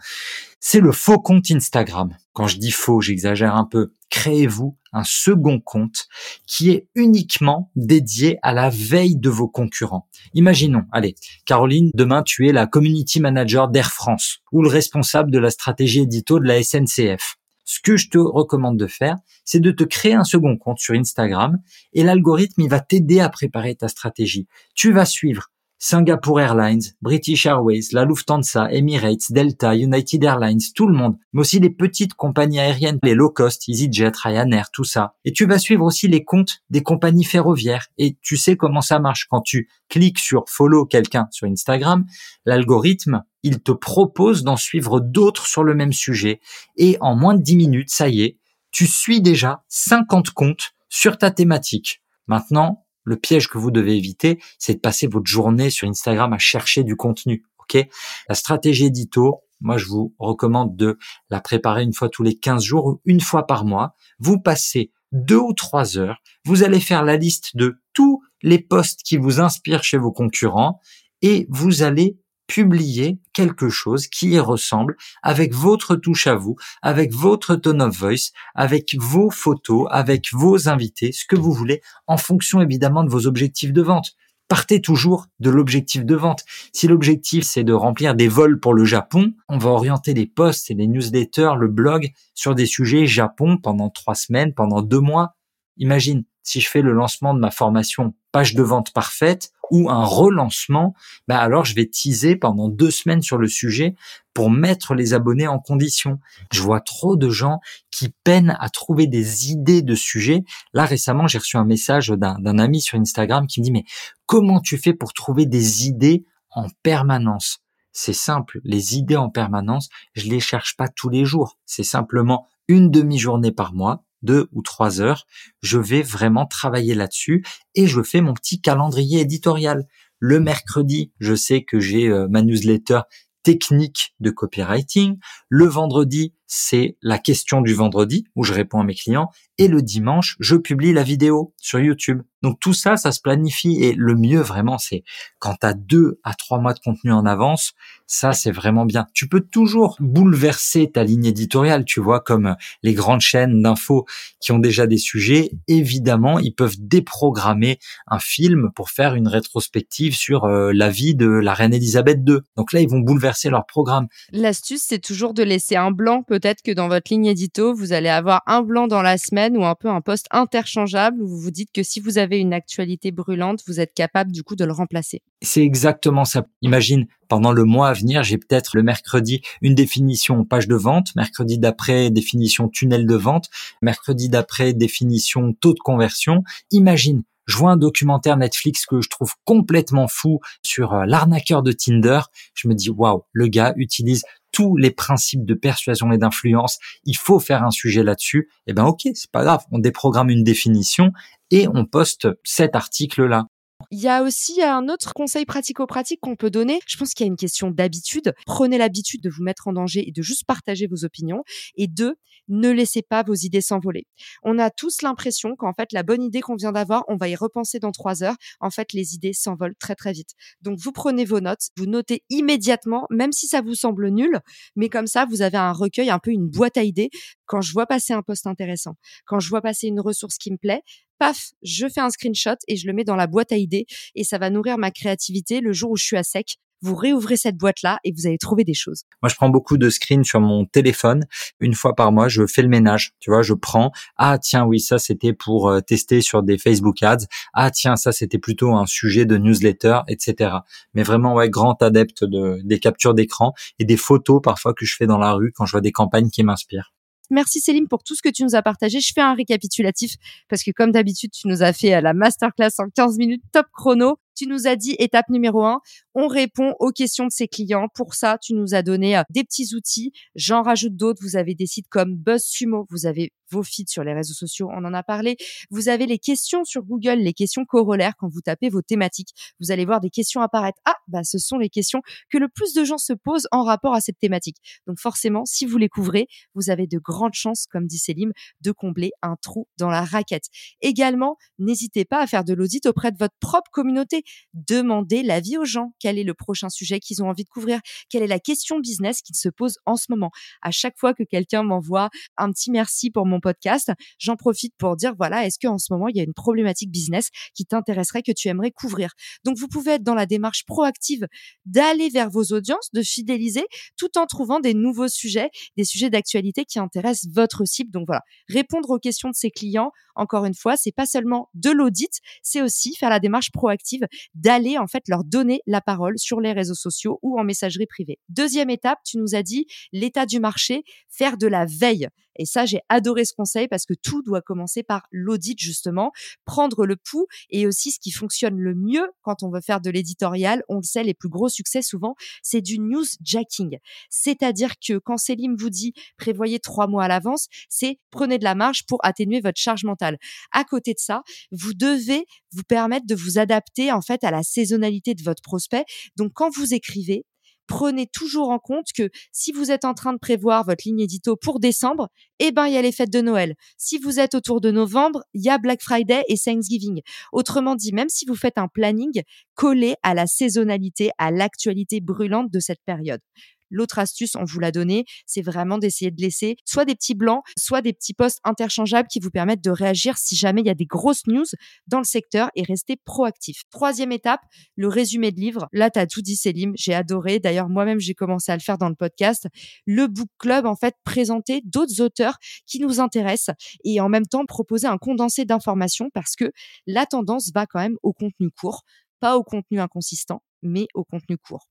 c'est 0.60 0.79
le 0.79 0.91
faux 0.91 1.20
compte 1.20 1.50
Instagram. 1.50 2.15
Quand 2.34 2.48
je 2.48 2.58
dis 2.58 2.72
faux, 2.72 3.01
j'exagère 3.01 3.56
un 3.56 3.65
peu. 3.65 3.94
Créez-vous 4.10 4.77
un 4.94 5.03
second 5.03 5.60
compte 5.60 6.08
qui 6.46 6.70
est 6.70 6.88
uniquement 6.96 7.72
dédié 7.75 8.38
à 8.41 8.53
la 8.53 8.70
veille 8.70 9.17
de 9.17 9.29
vos 9.29 9.48
concurrents. 9.48 10.08
Imaginons, 10.34 10.84
allez, 10.91 11.15
Caroline, 11.46 11.91
demain 11.94 12.24
tu 12.24 12.48
es 12.48 12.51
la 12.51 12.67
community 12.67 13.20
manager 13.20 13.70
d'Air 13.70 13.91
France 13.91 14.39
ou 14.51 14.62
le 14.62 14.70
responsable 14.70 15.32
de 15.32 15.39
la 15.39 15.50
stratégie 15.50 16.01
édito 16.01 16.39
de 16.39 16.46
la 16.46 16.62
SNCF 16.62 17.38
ce 17.67 17.81
que 17.81 17.97
je 17.97 18.09
te 18.09 18.17
recommande 18.17 18.77
de 18.77 18.88
faire, 18.88 19.17
c'est 19.43 19.59
de 19.59 19.71
te 19.71 19.83
créer 19.83 20.13
un 20.13 20.24
second 20.24 20.55
compte 20.57 20.79
sur 20.79 20.95
Instagram 20.95 21.59
et 21.91 22.03
l'algorithme, 22.03 22.62
il 22.62 22.69
va 22.69 22.79
t'aider 22.79 23.19
à 23.19 23.27
préparer 23.27 23.75
ta 23.75 23.89
stratégie. 23.89 24.47
Tu 24.74 24.93
vas 24.93 25.03
suivre 25.03 25.51
Singapore 25.79 26.41
Airlines, 26.41 26.81
British 27.01 27.46
Airways, 27.46 27.89
la 27.91 28.05
Lufthansa, 28.05 28.72
Emirates, 28.72 29.31
Delta, 29.31 29.75
United 29.75 30.24
Airlines, 30.24 30.60
tout 30.75 30.88
le 30.88 30.96
monde, 30.96 31.17
mais 31.34 31.41
aussi 31.41 31.60
les 31.60 31.69
petites 31.69 32.15
compagnies 32.15 32.60
aériennes, 32.60 33.00
les 33.03 33.13
low 33.13 33.29
cost, 33.29 33.67
EasyJet, 33.69 34.12
Ryanair, 34.24 34.72
tout 34.72 34.84
ça. 34.84 35.15
Et 35.24 35.34
tu 35.34 35.46
vas 35.46 35.60
suivre 35.60 35.86
aussi 35.86 36.07
les 36.07 36.24
comptes 36.24 36.63
des 36.69 36.81
compagnies 36.81 37.24
ferroviaires. 37.24 37.88
Et 37.98 38.17
tu 38.22 38.38
sais 38.38 38.57
comment 38.57 38.81
ça 38.81 39.00
marche. 39.00 39.27
Quand 39.29 39.41
tu 39.41 39.69
cliques 39.89 40.19
sur 40.19 40.46
follow 40.48 40.86
quelqu'un 40.86 41.27
sur 41.31 41.48
Instagram, 41.48 42.05
l'algorithme, 42.46 43.24
il 43.43 43.62
te 43.62 43.72
propose 43.72 44.43
d'en 44.43 44.57
suivre 44.57 45.00
d'autres 45.00 45.46
sur 45.46 45.63
le 45.63 45.75
même 45.75 45.93
sujet. 45.93 46.41
Et 46.75 46.98
en 47.01 47.15
moins 47.15 47.36
de 47.36 47.41
10 47.41 47.55
minutes, 47.55 47.89
ça 47.89 48.10
y 48.10 48.22
est, 48.22 48.39
tu 48.72 48.88
suis 48.88 49.22
déjà 49.22 49.63
50 49.69 50.31
comptes 50.31 50.72
sur 50.89 51.17
ta 51.17 51.31
thématique. 51.31 52.01
Maintenant, 52.27 52.86
le 53.07 53.15
piège 53.15 53.47
que 53.47 53.57
vous 53.57 53.71
devez 53.71 53.95
éviter, 53.95 54.37
c'est 54.59 54.73
de 54.73 54.79
passer 54.79 55.07
votre 55.07 55.27
journée 55.27 55.69
sur 55.69 55.87
Instagram 55.87 56.33
à 56.33 56.37
chercher 56.37 56.83
du 56.83 56.97
contenu. 56.97 57.45
Ok? 57.59 57.87
La 58.27 58.35
stratégie 58.35 58.87
édito, 58.87 59.43
moi 59.61 59.77
je 59.77 59.85
vous 59.85 60.13
recommande 60.19 60.75
de 60.75 60.97
la 61.29 61.39
préparer 61.39 61.83
une 61.83 61.93
fois 61.93 62.09
tous 62.09 62.23
les 62.23 62.35
15 62.35 62.61
jours 62.61 62.85
ou 62.85 63.01
une 63.05 63.21
fois 63.21 63.47
par 63.47 63.63
mois. 63.63 63.95
Vous 64.19 64.39
passez 64.39 64.91
deux 65.13 65.37
ou 65.37 65.53
trois 65.53 65.97
heures, 65.97 66.17
vous 66.43 66.63
allez 66.63 66.81
faire 66.81 67.01
la 67.01 67.15
liste 67.15 67.55
de 67.55 67.77
tous 67.93 68.21
les 68.41 68.59
posts 68.59 69.03
qui 69.03 69.15
vous 69.15 69.39
inspirent 69.39 69.85
chez 69.85 69.97
vos 69.97 70.11
concurrents 70.11 70.81
et 71.21 71.47
vous 71.49 71.83
allez 71.83 72.17
publier 72.47 73.19
quelque 73.33 73.69
chose 73.69 74.07
qui 74.07 74.29
y 74.29 74.39
ressemble 74.39 74.97
avec 75.21 75.53
votre 75.53 75.95
touche 75.95 76.27
à 76.27 76.35
vous, 76.35 76.55
avec 76.81 77.13
votre 77.13 77.55
tone 77.55 77.81
of 77.81 77.95
voice, 77.95 78.31
avec 78.55 78.95
vos 78.97 79.29
photos, 79.29 79.87
avec 79.91 80.33
vos 80.33 80.69
invités, 80.69 81.11
ce 81.11 81.25
que 81.25 81.35
vous 81.35 81.53
voulez, 81.53 81.81
en 82.07 82.17
fonction 82.17 82.61
évidemment 82.61 83.03
de 83.03 83.09
vos 83.09 83.27
objectifs 83.27 83.73
de 83.73 83.81
vente. 83.81 84.15
Partez 84.47 84.79
toujours 84.81 85.25
de 85.41 85.49
l'objectif 85.49 86.05
de 86.05 86.15
vente. 86.15 86.45
Si 86.73 86.87
l'objectif 86.87 87.43
c'est 87.43 87.65
de 87.65 87.73
remplir 87.73 88.15
des 88.15 88.29
vols 88.29 88.61
pour 88.61 88.73
le 88.73 88.85
Japon, 88.85 89.33
on 89.49 89.57
va 89.57 89.71
orienter 89.71 90.13
les 90.13 90.25
posts 90.25 90.71
et 90.71 90.73
les 90.73 90.87
newsletters, 90.87 91.55
le 91.59 91.67
blog 91.67 92.11
sur 92.33 92.55
des 92.55 92.65
sujets 92.65 93.07
Japon 93.07 93.57
pendant 93.57 93.89
trois 93.89 94.15
semaines, 94.15 94.53
pendant 94.53 94.81
deux 94.81 95.01
mois. 95.01 95.35
Imagine, 95.75 96.23
si 96.47 96.61
je 96.61 96.69
fais 96.69 96.81
le 96.81 96.93
lancement 96.93 97.33
de 97.33 97.39
ma 97.39 97.51
formation 97.51 98.13
page 98.31 98.55
de 98.55 98.63
vente 98.63 98.93
parfaite 98.93 99.51
ou 99.69 99.89
un 99.89 100.05
relancement, 100.05 100.93
bah 101.27 101.39
alors 101.39 101.65
je 101.65 101.75
vais 101.75 101.85
teaser 101.85 102.37
pendant 102.37 102.69
deux 102.69 102.89
semaines 102.89 103.21
sur 103.21 103.37
le 103.37 103.49
sujet 103.49 103.95
pour 104.33 104.49
mettre 104.49 104.95
les 104.95 105.13
abonnés 105.13 105.47
en 105.47 105.59
condition. 105.59 106.19
Je 106.53 106.61
vois 106.61 106.79
trop 106.79 107.17
de 107.17 107.29
gens 107.29 107.59
qui 107.91 108.13
peinent 108.23 108.55
à 108.61 108.69
trouver 108.69 109.07
des 109.07 109.51
idées 109.51 109.81
de 109.81 109.93
sujets. 109.93 110.45
Là 110.71 110.85
récemment, 110.85 111.27
j'ai 111.27 111.39
reçu 111.39 111.57
un 111.57 111.65
message 111.65 112.07
d'un 112.07 112.59
ami 112.59 112.79
sur 112.79 112.97
Instagram 112.97 113.45
qui 113.45 113.59
me 113.59 113.65
dit 113.65 113.71
mais 113.71 113.83
comment 114.25 114.61
tu 114.61 114.77
fais 114.77 114.93
pour 114.93 115.11
trouver 115.11 115.45
des 115.45 115.85
idées 115.85 116.23
en 116.51 116.67
permanence? 116.81 117.59
C'est 117.91 118.13
simple, 118.13 118.61
les 118.63 118.95
idées 118.95 119.17
en 119.17 119.29
permanence, 119.29 119.89
je 120.13 120.29
les 120.29 120.39
cherche 120.39 120.77
pas 120.77 120.87
tous 120.87 121.09
les 121.09 121.25
jours. 121.25 121.57
C'est 121.65 121.83
simplement 121.83 122.47
une 122.69 122.89
demi-journée 122.89 123.51
par 123.51 123.73
mois 123.73 124.05
deux 124.21 124.47
ou 124.51 124.62
trois 124.62 125.01
heures, 125.01 125.25
je 125.62 125.77
vais 125.77 126.01
vraiment 126.01 126.45
travailler 126.45 126.95
là-dessus 126.95 127.43
et 127.75 127.88
je 127.88 128.01
fais 128.01 128.21
mon 128.21 128.33
petit 128.33 128.62
calendrier 128.62 129.21
éditorial. 129.21 129.86
Le 130.19 130.39
mercredi, 130.39 131.12
je 131.19 131.36
sais 131.36 131.63
que 131.63 131.79
j'ai 131.79 132.07
euh, 132.07 132.27
ma 132.29 132.41
newsletter 132.41 133.01
technique 133.43 134.13
de 134.19 134.29
copywriting. 134.29 135.19
Le 135.47 135.65
vendredi, 135.65 136.33
c'est 136.47 136.97
la 137.01 137.17
question 137.17 137.62
du 137.62 137.74
vendredi 137.74 138.25
où 138.36 138.43
je 138.43 138.53
réponds 138.53 138.81
à 138.81 138.83
mes 138.83 138.95
clients 138.95 139.29
et 139.57 139.67
le 139.67 139.81
dimanche, 139.81 140.35
je 140.39 140.55
publie 140.55 140.93
la 140.93 141.03
vidéo 141.03 141.53
sur 141.57 141.79
YouTube. 141.79 142.21
Donc 142.43 142.59
tout 142.59 142.73
ça, 142.73 142.97
ça 142.97 143.11
se 143.11 143.19
planifie 143.19 143.83
et 143.83 143.93
le 143.93 144.15
mieux 144.15 144.41
vraiment, 144.41 144.77
c'est 144.77 145.03
quand 145.39 145.55
tu 145.59 145.65
as 145.65 145.73
deux 145.73 146.19
à 146.23 146.35
trois 146.35 146.59
mois 146.59 146.73
de 146.73 146.79
contenu 146.79 147.11
en 147.11 147.25
avance, 147.25 147.73
ça 148.05 148.31
c'est 148.31 148.51
vraiment 148.51 148.85
bien. 148.85 149.07
Tu 149.13 149.27
peux 149.27 149.41
toujours 149.41 149.97
bouleverser 149.99 150.91
ta 150.91 151.03
ligne 151.03 151.25
éditoriale, 151.25 151.83
tu 151.83 151.99
vois, 151.99 152.19
comme 152.19 152.55
les 152.83 152.93
grandes 152.93 153.21
chaînes 153.21 153.61
d'infos 153.63 154.05
qui 154.39 154.51
ont 154.51 154.59
déjà 154.59 154.85
des 154.85 154.99
sujets. 154.99 155.49
Évidemment, 155.67 156.37
ils 156.37 156.53
peuvent 156.53 156.75
déprogrammer 156.77 157.79
un 158.05 158.19
film 158.19 158.69
pour 158.75 158.91
faire 158.91 159.15
une 159.15 159.27
rétrospective 159.27 160.15
sur 160.15 160.45
euh, 160.45 160.71
la 160.73 160.89
vie 160.89 161.15
de 161.15 161.27
la 161.27 161.53
reine 161.53 161.73
Elisabeth 161.73 162.19
II. 162.27 162.37
Donc 162.55 162.71
là, 162.71 162.81
ils 162.81 162.89
vont 162.89 162.99
bouleverser 162.99 163.49
leur 163.49 163.65
programme. 163.65 164.07
L'astuce, 164.31 164.83
c'est 164.87 164.99
toujours 164.99 165.33
de 165.33 165.41
laisser 165.43 165.75
un 165.75 165.89
blanc. 165.91 166.21
Peut-être 166.21 166.61
que 166.61 166.71
dans 166.71 166.87
votre 166.87 167.11
ligne 167.11 167.25
édito, 167.25 167.73
vous 167.73 167.93
allez 167.93 168.09
avoir 168.09 168.43
un 168.45 168.61
blanc 168.61 168.87
dans 168.87 169.01
la 169.01 169.17
semaine 169.17 169.46
ou 169.55 169.63
un 169.63 169.75
peu 169.75 169.87
un 169.89 170.01
poste 170.01 170.27
interchangeable 170.31 171.21
où 171.21 171.27
vous 171.27 171.39
vous 171.39 171.51
dites 171.51 171.71
que 171.71 171.83
si 171.83 171.99
vous 171.99 172.17
avez 172.17 172.39
une 172.39 172.53
actualité 172.53 173.11
brûlante, 173.11 173.63
vous 173.67 173.79
êtes 173.79 173.93
capable 173.93 174.31
du 174.31 174.43
coup 174.43 174.55
de 174.55 174.65
le 174.65 174.73
remplacer? 174.73 175.21
C'est 175.41 175.61
exactement 175.61 176.25
ça. 176.25 176.45
Imagine, 176.61 177.05
pendant 177.27 177.51
le 177.51 177.63
mois 177.63 177.89
à 177.89 177.93
venir, 177.93 178.23
j'ai 178.23 178.37
peut-être 178.37 178.75
le 178.75 178.83
mercredi 178.83 179.41
une 179.61 179.75
définition 179.75 180.43
page 180.43 180.67
de 180.67 180.75
vente, 180.75 181.15
mercredi 181.15 181.57
d'après 181.57 182.09
définition 182.09 182.67
tunnel 182.67 183.05
de 183.05 183.15
vente, 183.15 183.49
mercredi 183.81 184.27
d'après 184.27 184.73
définition 184.73 185.53
taux 185.53 185.73
de 185.73 185.79
conversion. 185.79 186.43
Imagine, 186.71 187.23
je 187.47 187.55
vois 187.55 187.71
un 187.71 187.77
documentaire 187.77 188.37
Netflix 188.37 188.85
que 188.85 189.01
je 189.01 189.09
trouve 189.09 189.33
complètement 189.45 190.07
fou 190.07 190.39
sur 190.63 190.93
euh, 190.93 191.05
l'arnaqueur 191.05 191.63
de 191.63 191.71
Tinder. 191.71 192.19
Je 192.53 192.67
me 192.67 192.75
dis, 192.75 192.89
waouh, 192.89 193.23
le 193.31 193.47
gars 193.47 193.73
utilise 193.77 194.23
tous 194.51 194.77
les 194.77 194.91
principes 194.91 195.45
de 195.45 195.53
persuasion 195.53 196.11
et 196.11 196.17
d'influence. 196.17 196.77
Il 197.03 197.17
faut 197.17 197.39
faire 197.39 197.63
un 197.63 197.71
sujet 197.71 198.03
là-dessus. 198.03 198.49
Eh 198.67 198.73
ben, 198.73 198.85
ok, 198.85 199.01
c'est 199.13 199.31
pas 199.31 199.43
grave. 199.43 199.63
On 199.71 199.79
déprogramme 199.79 200.29
une 200.29 200.43
définition 200.43 201.11
et 201.51 201.67
on 201.67 201.85
poste 201.85 202.27
cet 202.43 202.75
article-là. 202.75 203.47
Il 203.91 204.00
y 204.00 204.07
a 204.07 204.24
aussi 204.24 204.62
un 204.62 204.89
autre 204.89 205.13
conseil 205.13 205.46
pratico-pratique 205.46 206.19
qu'on 206.19 206.36
peut 206.36 206.50
donner. 206.50 206.79
Je 206.88 206.98
pense 206.98 207.13
qu'il 207.13 207.25
y 207.25 207.29
a 207.29 207.31
une 207.31 207.38
question 207.38 207.72
d'habitude. 207.72 208.34
Prenez 208.46 208.77
l'habitude 208.77 209.22
de 209.22 209.29
vous 209.29 209.43
mettre 209.43 209.67
en 209.67 209.74
danger 209.74 210.07
et 210.07 210.12
de 210.12 210.22
juste 210.22 210.46
partager 210.46 210.88
vos 210.88 211.05
opinions. 211.05 211.43
Et 211.75 211.88
deux, 211.88 212.15
ne 212.48 212.69
laissez 212.69 213.01
pas 213.01 213.24
vos 213.24 213.34
idées 213.34 213.62
s'envoler. 213.62 214.05
On 214.43 214.57
a 214.60 214.69
tous 214.69 215.01
l'impression 215.01 215.55
qu'en 215.55 215.74
fait, 215.74 215.91
la 215.91 216.03
bonne 216.03 216.24
idée 216.24 216.41
qu'on 216.41 216.55
vient 216.55 216.72
d'avoir, 216.72 217.03
on 217.07 217.15
va 217.15 217.29
y 217.29 217.36
repenser 217.36 217.79
dans 217.79 217.91
trois 217.91 218.24
heures. 218.24 218.36
En 218.60 218.69
fait, 218.69 218.93
les 218.93 219.15
idées 219.15 219.34
s'envolent 219.34 219.75
très 219.79 219.96
très 219.96 220.12
vite. 220.12 220.31
Donc, 220.62 220.79
vous 220.79 220.91
prenez 220.91 221.25
vos 221.25 221.39
notes, 221.39 221.69
vous 221.77 221.86
notez 221.86 222.24
immédiatement, 222.29 223.05
même 223.10 223.31
si 223.31 223.48
ça 223.48 223.62
vous 223.62 223.75
semble 223.75 224.10
nul, 224.10 224.39
mais 224.75 224.89
comme 224.89 225.07
ça, 225.07 225.25
vous 225.25 225.41
avez 225.41 225.57
un 225.57 225.72
recueil, 225.72 226.10
un 226.10 226.19
peu 226.19 226.31
une 226.31 226.50
boîte 226.50 226.77
à 226.77 226.84
idées. 226.84 227.10
Quand 227.46 227.62
je 227.62 227.74
vois 227.74 227.86
passer 227.86 228.13
un 228.13 228.22
poste 228.22 228.48
intéressant, 228.48 228.96
quand 229.25 229.39
je 229.39 229.50
vois 229.50 229.62
passer 229.62 229.88
une 229.88 230.00
ressource 230.00 230.38
qui 230.38 230.51
me 230.51 230.57
plaît, 230.57 230.81
paf, 231.19 231.51
je 231.62 231.88
fais 231.88 232.01
un 232.01 232.09
screenshot 232.09 232.55
et 232.67 232.75
je 232.75 232.88
le 232.88 232.93
mets 232.93 233.03
dans 233.03 233.15
la 233.15 233.27
boîte 233.27 233.51
à 233.51 233.57
idées 233.57 233.86
et 234.15 234.24
ça 234.24 234.38
va 234.38 234.50
nourrir 234.50 234.77
ma 234.77 234.91
créativité 234.91 235.62
le 235.62 235.74
jour 235.74 235.91
où 235.91 235.97
je 235.97 236.05
suis 236.05 236.17
à 236.17 236.24
sec. 236.24 236.57
Vous 236.81 236.95
réouvrez 236.95 237.38
cette 237.38 237.57
boîte-là 237.57 237.97
et 238.03 238.12
vous 238.12 238.27
allez 238.27 238.38
trouver 238.38 238.63
des 238.63 238.75
choses. 238.75 239.03
Moi, 239.24 239.29
je 239.29 239.36
prends 239.36 239.50
beaucoup 239.50 239.77
de 239.77 239.89
screens 239.89 240.24
sur 240.24 240.39
mon 240.39 240.65
téléphone. 240.65 241.25
Une 241.59 241.74
fois 241.74 241.95
par 241.95 242.12
mois, 242.12 242.27
je 242.27 242.45
fais 242.45 242.62
le 242.62 242.67
ménage. 242.67 243.13
Tu 243.19 243.31
vois, 243.31 243.41
je 243.41 243.55
prends, 243.55 243.91
ah 244.17 244.38
tiens, 244.38 244.63
oui, 244.63 244.79
ça 244.79 245.00
c'était 245.00 245.33
pour 245.33 245.69
euh, 245.69 245.81
tester 245.81 246.21
sur 246.21 246.43
des 246.43 246.59
Facebook 246.59 247.01
Ads. 247.01 247.25
Ah 247.53 247.71
tiens, 247.71 247.95
ça 247.95 248.12
c'était 248.12 248.38
plutôt 248.38 248.75
un 248.75 248.86
sujet 248.86 249.25
de 249.25 249.38
newsletter, 249.38 250.01
etc. 250.07 250.57
Mais 250.93 251.01
vraiment, 251.01 251.33
ouais, 251.33 251.50
grand 251.50 251.81
adepte 251.81 252.24
de, 252.24 252.62
des 252.63 252.79
captures 252.79 253.15
d'écran 253.15 253.53
et 253.79 253.86
des 253.86 253.97
photos 253.97 254.39
parfois 254.43 254.75
que 254.75 254.86
je 254.86 254.95
fais 254.95 255.07
dans 255.07 255.17
la 255.17 255.33
rue 255.33 255.51
quand 255.53 255.65
je 255.65 255.71
vois 255.71 255.81
des 255.81 255.91
campagnes 255.91 256.29
qui 256.29 256.43
m'inspirent. 256.43 256.93
Merci 257.29 257.60
Céline 257.60 257.88
pour 257.88 258.03
tout 258.03 258.15
ce 258.15 258.22
que 258.22 258.29
tu 258.29 258.43
nous 258.43 258.55
as 258.55 258.62
partagé. 258.62 259.00
Je 259.00 259.12
fais 259.13 259.22
un 259.22 259.34
récapitulatif 259.34 260.15
parce 260.50 260.63
que 260.63 260.72
comme 260.72 260.91
d'habitude, 260.91 261.31
tu 261.31 261.48
nous 261.48 261.62
as 261.62 261.74
fait 261.74 261.96
euh, 261.96 262.01
la 262.01 262.13
masterclass 262.13 262.72
en 262.79 262.89
15 262.93 263.17
minutes 263.17 263.43
top 263.51 263.65
chrono. 263.74 264.17
Tu 264.36 264.48
nous 264.48 264.67
as 264.67 264.75
dit 264.75 264.96
étape 265.00 265.29
numéro 265.29 265.65
un, 265.65 265.81
on 266.13 266.27
répond 266.27 266.75
aux 266.79 266.91
questions 266.91 267.25
de 267.25 267.31
ses 267.31 267.48
clients. 267.48 267.88
Pour 267.96 268.13
ça, 268.13 268.38
tu 268.39 268.53
nous 268.53 268.75
as 268.75 268.84
donné 268.84 269.17
euh, 269.17 269.24
des 269.29 269.43
petits 269.43 269.75
outils. 269.75 270.12
J'en 270.36 270.62
rajoute 270.62 270.96
d'autres. 270.96 271.22
Vous 271.22 271.36
avez 271.36 271.55
des 271.55 271.65
sites 271.65 271.88
comme 271.89 272.15
BuzzSumo. 272.15 272.86
Vous 272.89 273.07
avez 273.07 273.34
vos 273.51 273.63
feeds 273.63 273.89
sur 273.89 274.03
les 274.03 274.13
réseaux 274.13 274.33
sociaux. 274.33 274.69
On 274.71 274.83
en 274.86 274.93
a 274.93 275.03
parlé. 275.03 275.38
Vous 275.69 275.89
avez 275.89 276.05
les 276.05 276.19
questions 276.19 276.63
sur 276.63 276.83
Google, 276.83 277.19
les 277.19 277.33
questions 277.33 277.65
corollaires 277.65 278.13
quand 278.17 278.27
vous 278.27 278.41
tapez 278.41 278.69
vos 278.69 278.81
thématiques. 278.81 279.29
Vous 279.60 279.71
allez 279.71 279.86
voir 279.86 279.99
des 279.99 280.10
questions 280.10 280.41
apparaître. 280.41 280.79
Ah, 280.86 280.95
bah, 281.07 281.23
ce 281.23 281.38
sont 281.38 281.57
les 281.57 281.69
questions 281.69 282.01
que 282.29 282.38
le 282.38 282.47
plus 282.49 282.73
de 282.73 282.83
gens 282.83 282.97
se 282.97 283.13
posent 283.13 283.47
en 283.51 283.63
rapport 283.63 283.93
à 283.93 284.01
cette 284.01 284.19
thématique. 284.19 284.57
Donc, 284.88 284.99
forcément, 284.99 285.45
si 285.45 285.65
vous 285.65 285.77
les 285.77 285.89
couvrez, 285.89 286.27
vous 286.55 286.69
avez 286.69 286.88
de 286.88 286.97
grandes 286.97 287.33
chances, 287.33 287.65
comme 287.69 287.88
dit 287.88 287.97
Célim, 287.97 288.31
de 288.62 288.71
combler 288.71 289.12
un 289.21 289.36
trou 289.41 289.67
dans 289.77 289.89
la 289.89 290.03
raquette. 290.03 290.45
Également, 290.81 291.38
n'hésitez 291.60 292.05
pas 292.05 292.19
à 292.19 292.27
faire 292.27 292.43
de 292.43 292.53
l'audit 292.53 292.86
auprès 292.86 293.12
de 293.12 293.17
votre 293.17 293.36
propre 293.39 293.69
communauté. 293.71 294.23
Demandez 294.53 295.23
l'avis 295.23 295.57
aux 295.57 295.65
gens. 295.65 295.93
Quel 295.99 296.17
est 296.17 296.23
le 296.23 296.33
prochain 296.33 296.69
sujet 296.69 296.99
qu'ils 296.99 297.23
ont 297.23 297.29
envie 297.29 297.43
de 297.43 297.49
couvrir? 297.49 297.79
Quelle 298.10 298.23
est 298.23 298.27
la 298.27 298.39
question 298.39 298.79
business 298.79 299.21
qu'ils 299.21 299.36
se 299.36 299.49
posent 299.49 299.77
en 299.86 299.95
ce 299.95 300.05
moment? 300.10 300.31
À 300.62 300.71
chaque 300.71 300.97
fois 300.97 301.13
que 301.13 301.23
quelqu'un 301.23 301.63
m'envoie 301.63 302.10
un 302.38 302.51
petit 302.51 302.71
merci 302.71 303.10
pour 303.10 303.25
mon 303.25 303.37
podcast, 303.39 303.91
j'en 304.19 304.36
profite 304.36 304.73
pour 304.78 304.95
dire, 304.95 305.13
voilà, 305.17 305.45
est-ce 305.45 305.58
qu'en 305.60 305.78
ce 305.78 305.91
moment, 305.91 306.08
il 306.08 306.17
y 306.17 306.19
a 306.19 306.23
une 306.23 306.34
problématique 306.34 306.91
business 306.91 307.30
qui 307.54 307.65
t'intéresserait, 307.65 308.21
que 308.21 308.32
tu 308.32 308.47
aimerais 308.47 308.71
couvrir? 308.71 309.13
Donc, 309.43 309.58
vous 309.58 309.67
pouvez 309.67 309.93
être 309.93 310.04
dans 310.04 310.15
la 310.15 310.26
démarche 310.26 310.65
proactive 310.65 311.28
d'aller 311.65 312.10
vers 312.10 312.30
vos 312.30 312.43
audiences, 312.43 312.89
de 312.93 313.02
fidéliser, 313.02 313.65
tout 313.97 314.17
en 314.17 314.26
trouvant 314.26 314.60
des 314.60 314.73
nouveaux 314.73 315.08
sujets, 315.08 315.50
des 315.76 315.84
sujets 315.84 316.10
d'actualité 316.10 316.65
qui 316.65 316.80
intéressent 316.80 317.32
votre 317.34 317.65
cible. 317.65 317.91
Donc 317.91 318.06
voilà, 318.08 318.21
répondre 318.50 318.89
aux 318.89 319.00
questions 319.00 319.30
de 319.30 319.36
ses 319.36 319.52
clients, 319.52 319.91
encore 320.15 320.45
une 320.45 320.56
fois, 320.56 320.78
c'est 320.78 320.91
pas 320.91 321.06
seulement 321.06 321.50
de 321.54 321.69
l'audit, 321.69 322.19
c'est 322.41 322.62
aussi 322.62 322.95
faire 322.95 323.10
la 323.10 323.19
démarche 323.19 323.52
proactive 323.52 324.06
d'aller 324.34 324.78
en 324.78 324.88
fait 324.88 325.04
leur 325.08 325.23
donner 325.23 325.62
la 325.67 325.82
parole 325.82 326.17
sur 326.17 326.41
les 326.41 326.54
réseaux 326.54 326.76
sociaux 326.76 327.19
ou 327.21 327.39
en 327.39 327.43
messagerie 327.43 327.86
privée. 327.86 328.19
Deuxième 328.30 328.69
étape, 328.69 329.00
tu 329.06 329.17
nous 329.17 329.36
as 329.36 329.43
dit 329.43 329.67
l'état 329.91 330.26
du 330.26 330.39
marché, 330.39 330.84
faire 331.10 331.38
de 331.38 331.47
la 331.47 331.65
veille. 331.65 332.08
Et 332.38 332.45
ça, 332.45 332.65
j'ai 332.65 332.82
adoré 332.89 333.26
ce 333.26 333.34
conseil 333.34 333.67
parce 333.67 333.86
que 333.86 333.93
tout 333.93 334.21
doit 334.23 334.41
commencer 334.41 334.84
par 334.84 335.08
l'audit, 335.12 335.60
justement, 335.60 336.12
prendre 336.45 336.86
le 336.86 336.95
pouls 336.95 337.28
et 337.50 337.67
aussi 337.67 337.91
ce 337.91 338.00
qui 338.00 338.12
fonctionne 338.12 338.58
le 338.58 338.76
mieux 338.76 339.08
quand 339.21 339.43
on 339.43 339.50
veut 339.50 339.62
faire 339.62 339.82
de 339.82 339.89
l'éditorial. 339.89 340.63
On 340.69 340.78
le 340.78 340.84
sait, 340.84 341.04
les 341.04 341.13
plus 341.13 341.30
gros 341.30 341.50
succès 341.50 341.82
souvent, 341.82 342.15
c'est 342.41 342.62
du 342.62 342.80
news 342.80 343.06
jacking. 343.21 343.78
C'est-à-dire 344.10 344.73
que 344.86 344.97
quand 344.97 345.17
Célim 345.17 345.56
vous 345.58 345.69
dit 345.69 345.93
prévoyez 346.17 346.60
trois 346.60 346.88
mois 346.88 347.06
à 347.06 347.08
l'avance, 347.08 347.47
c'est 347.69 348.00
prenez 348.12 348.38
de 348.38 348.43
la 348.43 348.56
marge 348.56 348.86
pour 348.86 349.00
atténuer 349.04 349.41
votre 349.41 349.60
charge 349.60 349.84
mentale. 349.84 350.17
À 350.52 350.63
côté 350.63 350.93
de 350.93 351.00
ça, 351.00 351.21
vous 351.52 351.73
devez 351.73 352.26
vous 352.52 352.63
permettre 352.63 353.06
de 353.06 353.15
vous 353.15 353.38
adapter, 353.38 353.91
en 353.91 354.02
fait, 354.02 354.23
à 354.23 354.32
la 354.32 354.43
saisonnalité 354.43 355.13
de 355.13 355.23
votre 355.23 355.41
prospect. 355.41 355.86
Donc, 356.15 356.32
quand 356.34 356.50
vous 356.56 356.73
écrivez, 356.73 357.26
prenez 357.67 358.08
toujours 358.08 358.49
en 358.49 358.60
compte 358.60 358.88
que 358.95 359.10
si 359.32 359.51
vous 359.51 359.71
êtes 359.71 359.86
en 359.86 359.93
train 359.93 360.13
de 360.13 360.17
prévoir 360.17 360.63
votre 360.65 360.84
ligne 360.86 361.01
édito 361.01 361.36
pour 361.36 361.60
décembre, 361.60 362.10
eh 362.39 362.51
ben, 362.51 362.67
il 362.67 362.73
y 362.73 362.77
a 362.77 362.82
les 362.82 362.91
fêtes 362.91 363.12
de 363.12 363.21
Noël. 363.21 363.56
Si 363.77 363.97
vous 363.97 364.19
êtes 364.19 364.36
autour 364.36 364.62
de 364.62 364.71
novembre, 364.71 365.23
il 365.34 365.43
y 365.43 365.49
a 365.49 365.58
Black 365.58 365.82
Friday 365.82 366.23
et 366.27 366.38
Thanksgiving. 366.38 367.01
Autrement 367.32 367.75
dit, 367.75 367.93
même 367.93 368.10
si 368.10 368.25
vous 368.25 368.36
faites 368.36 368.58
un 368.58 368.67
planning, 368.67 369.21
collé 369.56 369.95
à 370.03 370.13
la 370.13 370.27
saisonnalité, 370.27 371.12
à 371.17 371.32
l'actualité 371.32 371.99
brûlante 371.99 372.51
de 372.51 372.60
cette 372.60 372.82
période. 372.86 373.21
L'autre 373.69 373.99
astuce, 373.99 374.36
on 374.36 374.43
vous 374.43 374.60
l'a 374.60 374.71
donné, 374.71 375.06
c'est 375.25 375.41
vraiment 375.41 375.77
d'essayer 375.77 376.12
de 376.12 376.21
laisser 376.21 376.58
soit 376.65 376.86
des 376.86 376.95
petits 376.95 377.15
blancs, 377.15 377.43
soit 377.58 377.82
des 377.82 377.93
petits 377.93 378.13
posts 378.13 378.39
interchangeables 378.43 379.08
qui 379.08 379.19
vous 379.19 379.32
permettent 379.32 379.63
de 379.63 379.71
réagir 379.71 380.17
si 380.17 380.36
jamais 380.36 380.62
il 380.62 380.67
y 380.67 380.71
a 380.71 380.75
des 380.75 380.86
grosses 380.86 381.27
news 381.27 381.45
dans 381.88 381.99
le 381.99 382.06
secteur 382.06 382.49
et 382.56 382.63
rester 382.63 382.97
proactif. 383.06 383.62
Troisième 383.69 384.12
étape, 384.12 384.41
le 384.75 384.88
résumé 384.88 385.32
de 385.32 385.39
livre. 385.39 385.67
Là, 385.73 385.89
tu 385.89 385.99
as 385.99 386.08
tout 386.08 386.21
dit, 386.21 386.36
Célim. 386.36 386.73
J'ai 386.75 386.93
adoré. 386.93 387.39
D'ailleurs, 387.39 387.69
moi-même, 387.69 387.99
j'ai 387.99 388.13
commencé 388.13 388.51
à 388.51 388.56
le 388.56 388.62
faire 388.62 388.77
dans 388.77 388.89
le 388.89 388.95
podcast. 388.95 389.47
Le 389.86 390.08
book 390.08 390.30
club, 390.38 390.65
en 390.65 390.75
fait, 390.75 390.95
présenter 391.03 391.62
d'autres 391.65 392.01
auteurs 392.01 392.38
qui 392.65 392.80
nous 392.80 392.99
intéressent 392.99 393.56
et 393.84 393.99
en 394.01 394.10
même 394.10 394.25
temps 394.25 394.45
proposer 394.45 394.88
un 394.88 394.97
condensé 394.97 395.45
d'informations 395.45 396.10
parce 396.13 396.36
que 396.36 396.51
la 396.86 397.06
tendance 397.06 397.51
va 397.53 397.65
quand 397.65 397.80
même 397.80 397.97
au 398.03 398.13
contenu 398.13 398.49
court, 398.51 398.84
pas 399.19 399.38
au 399.38 399.43
contenu 399.43 399.80
inconsistant, 399.80 400.41
mais 400.62 400.88
au 400.93 401.03
contenu 401.03 401.38
court. 401.38 401.67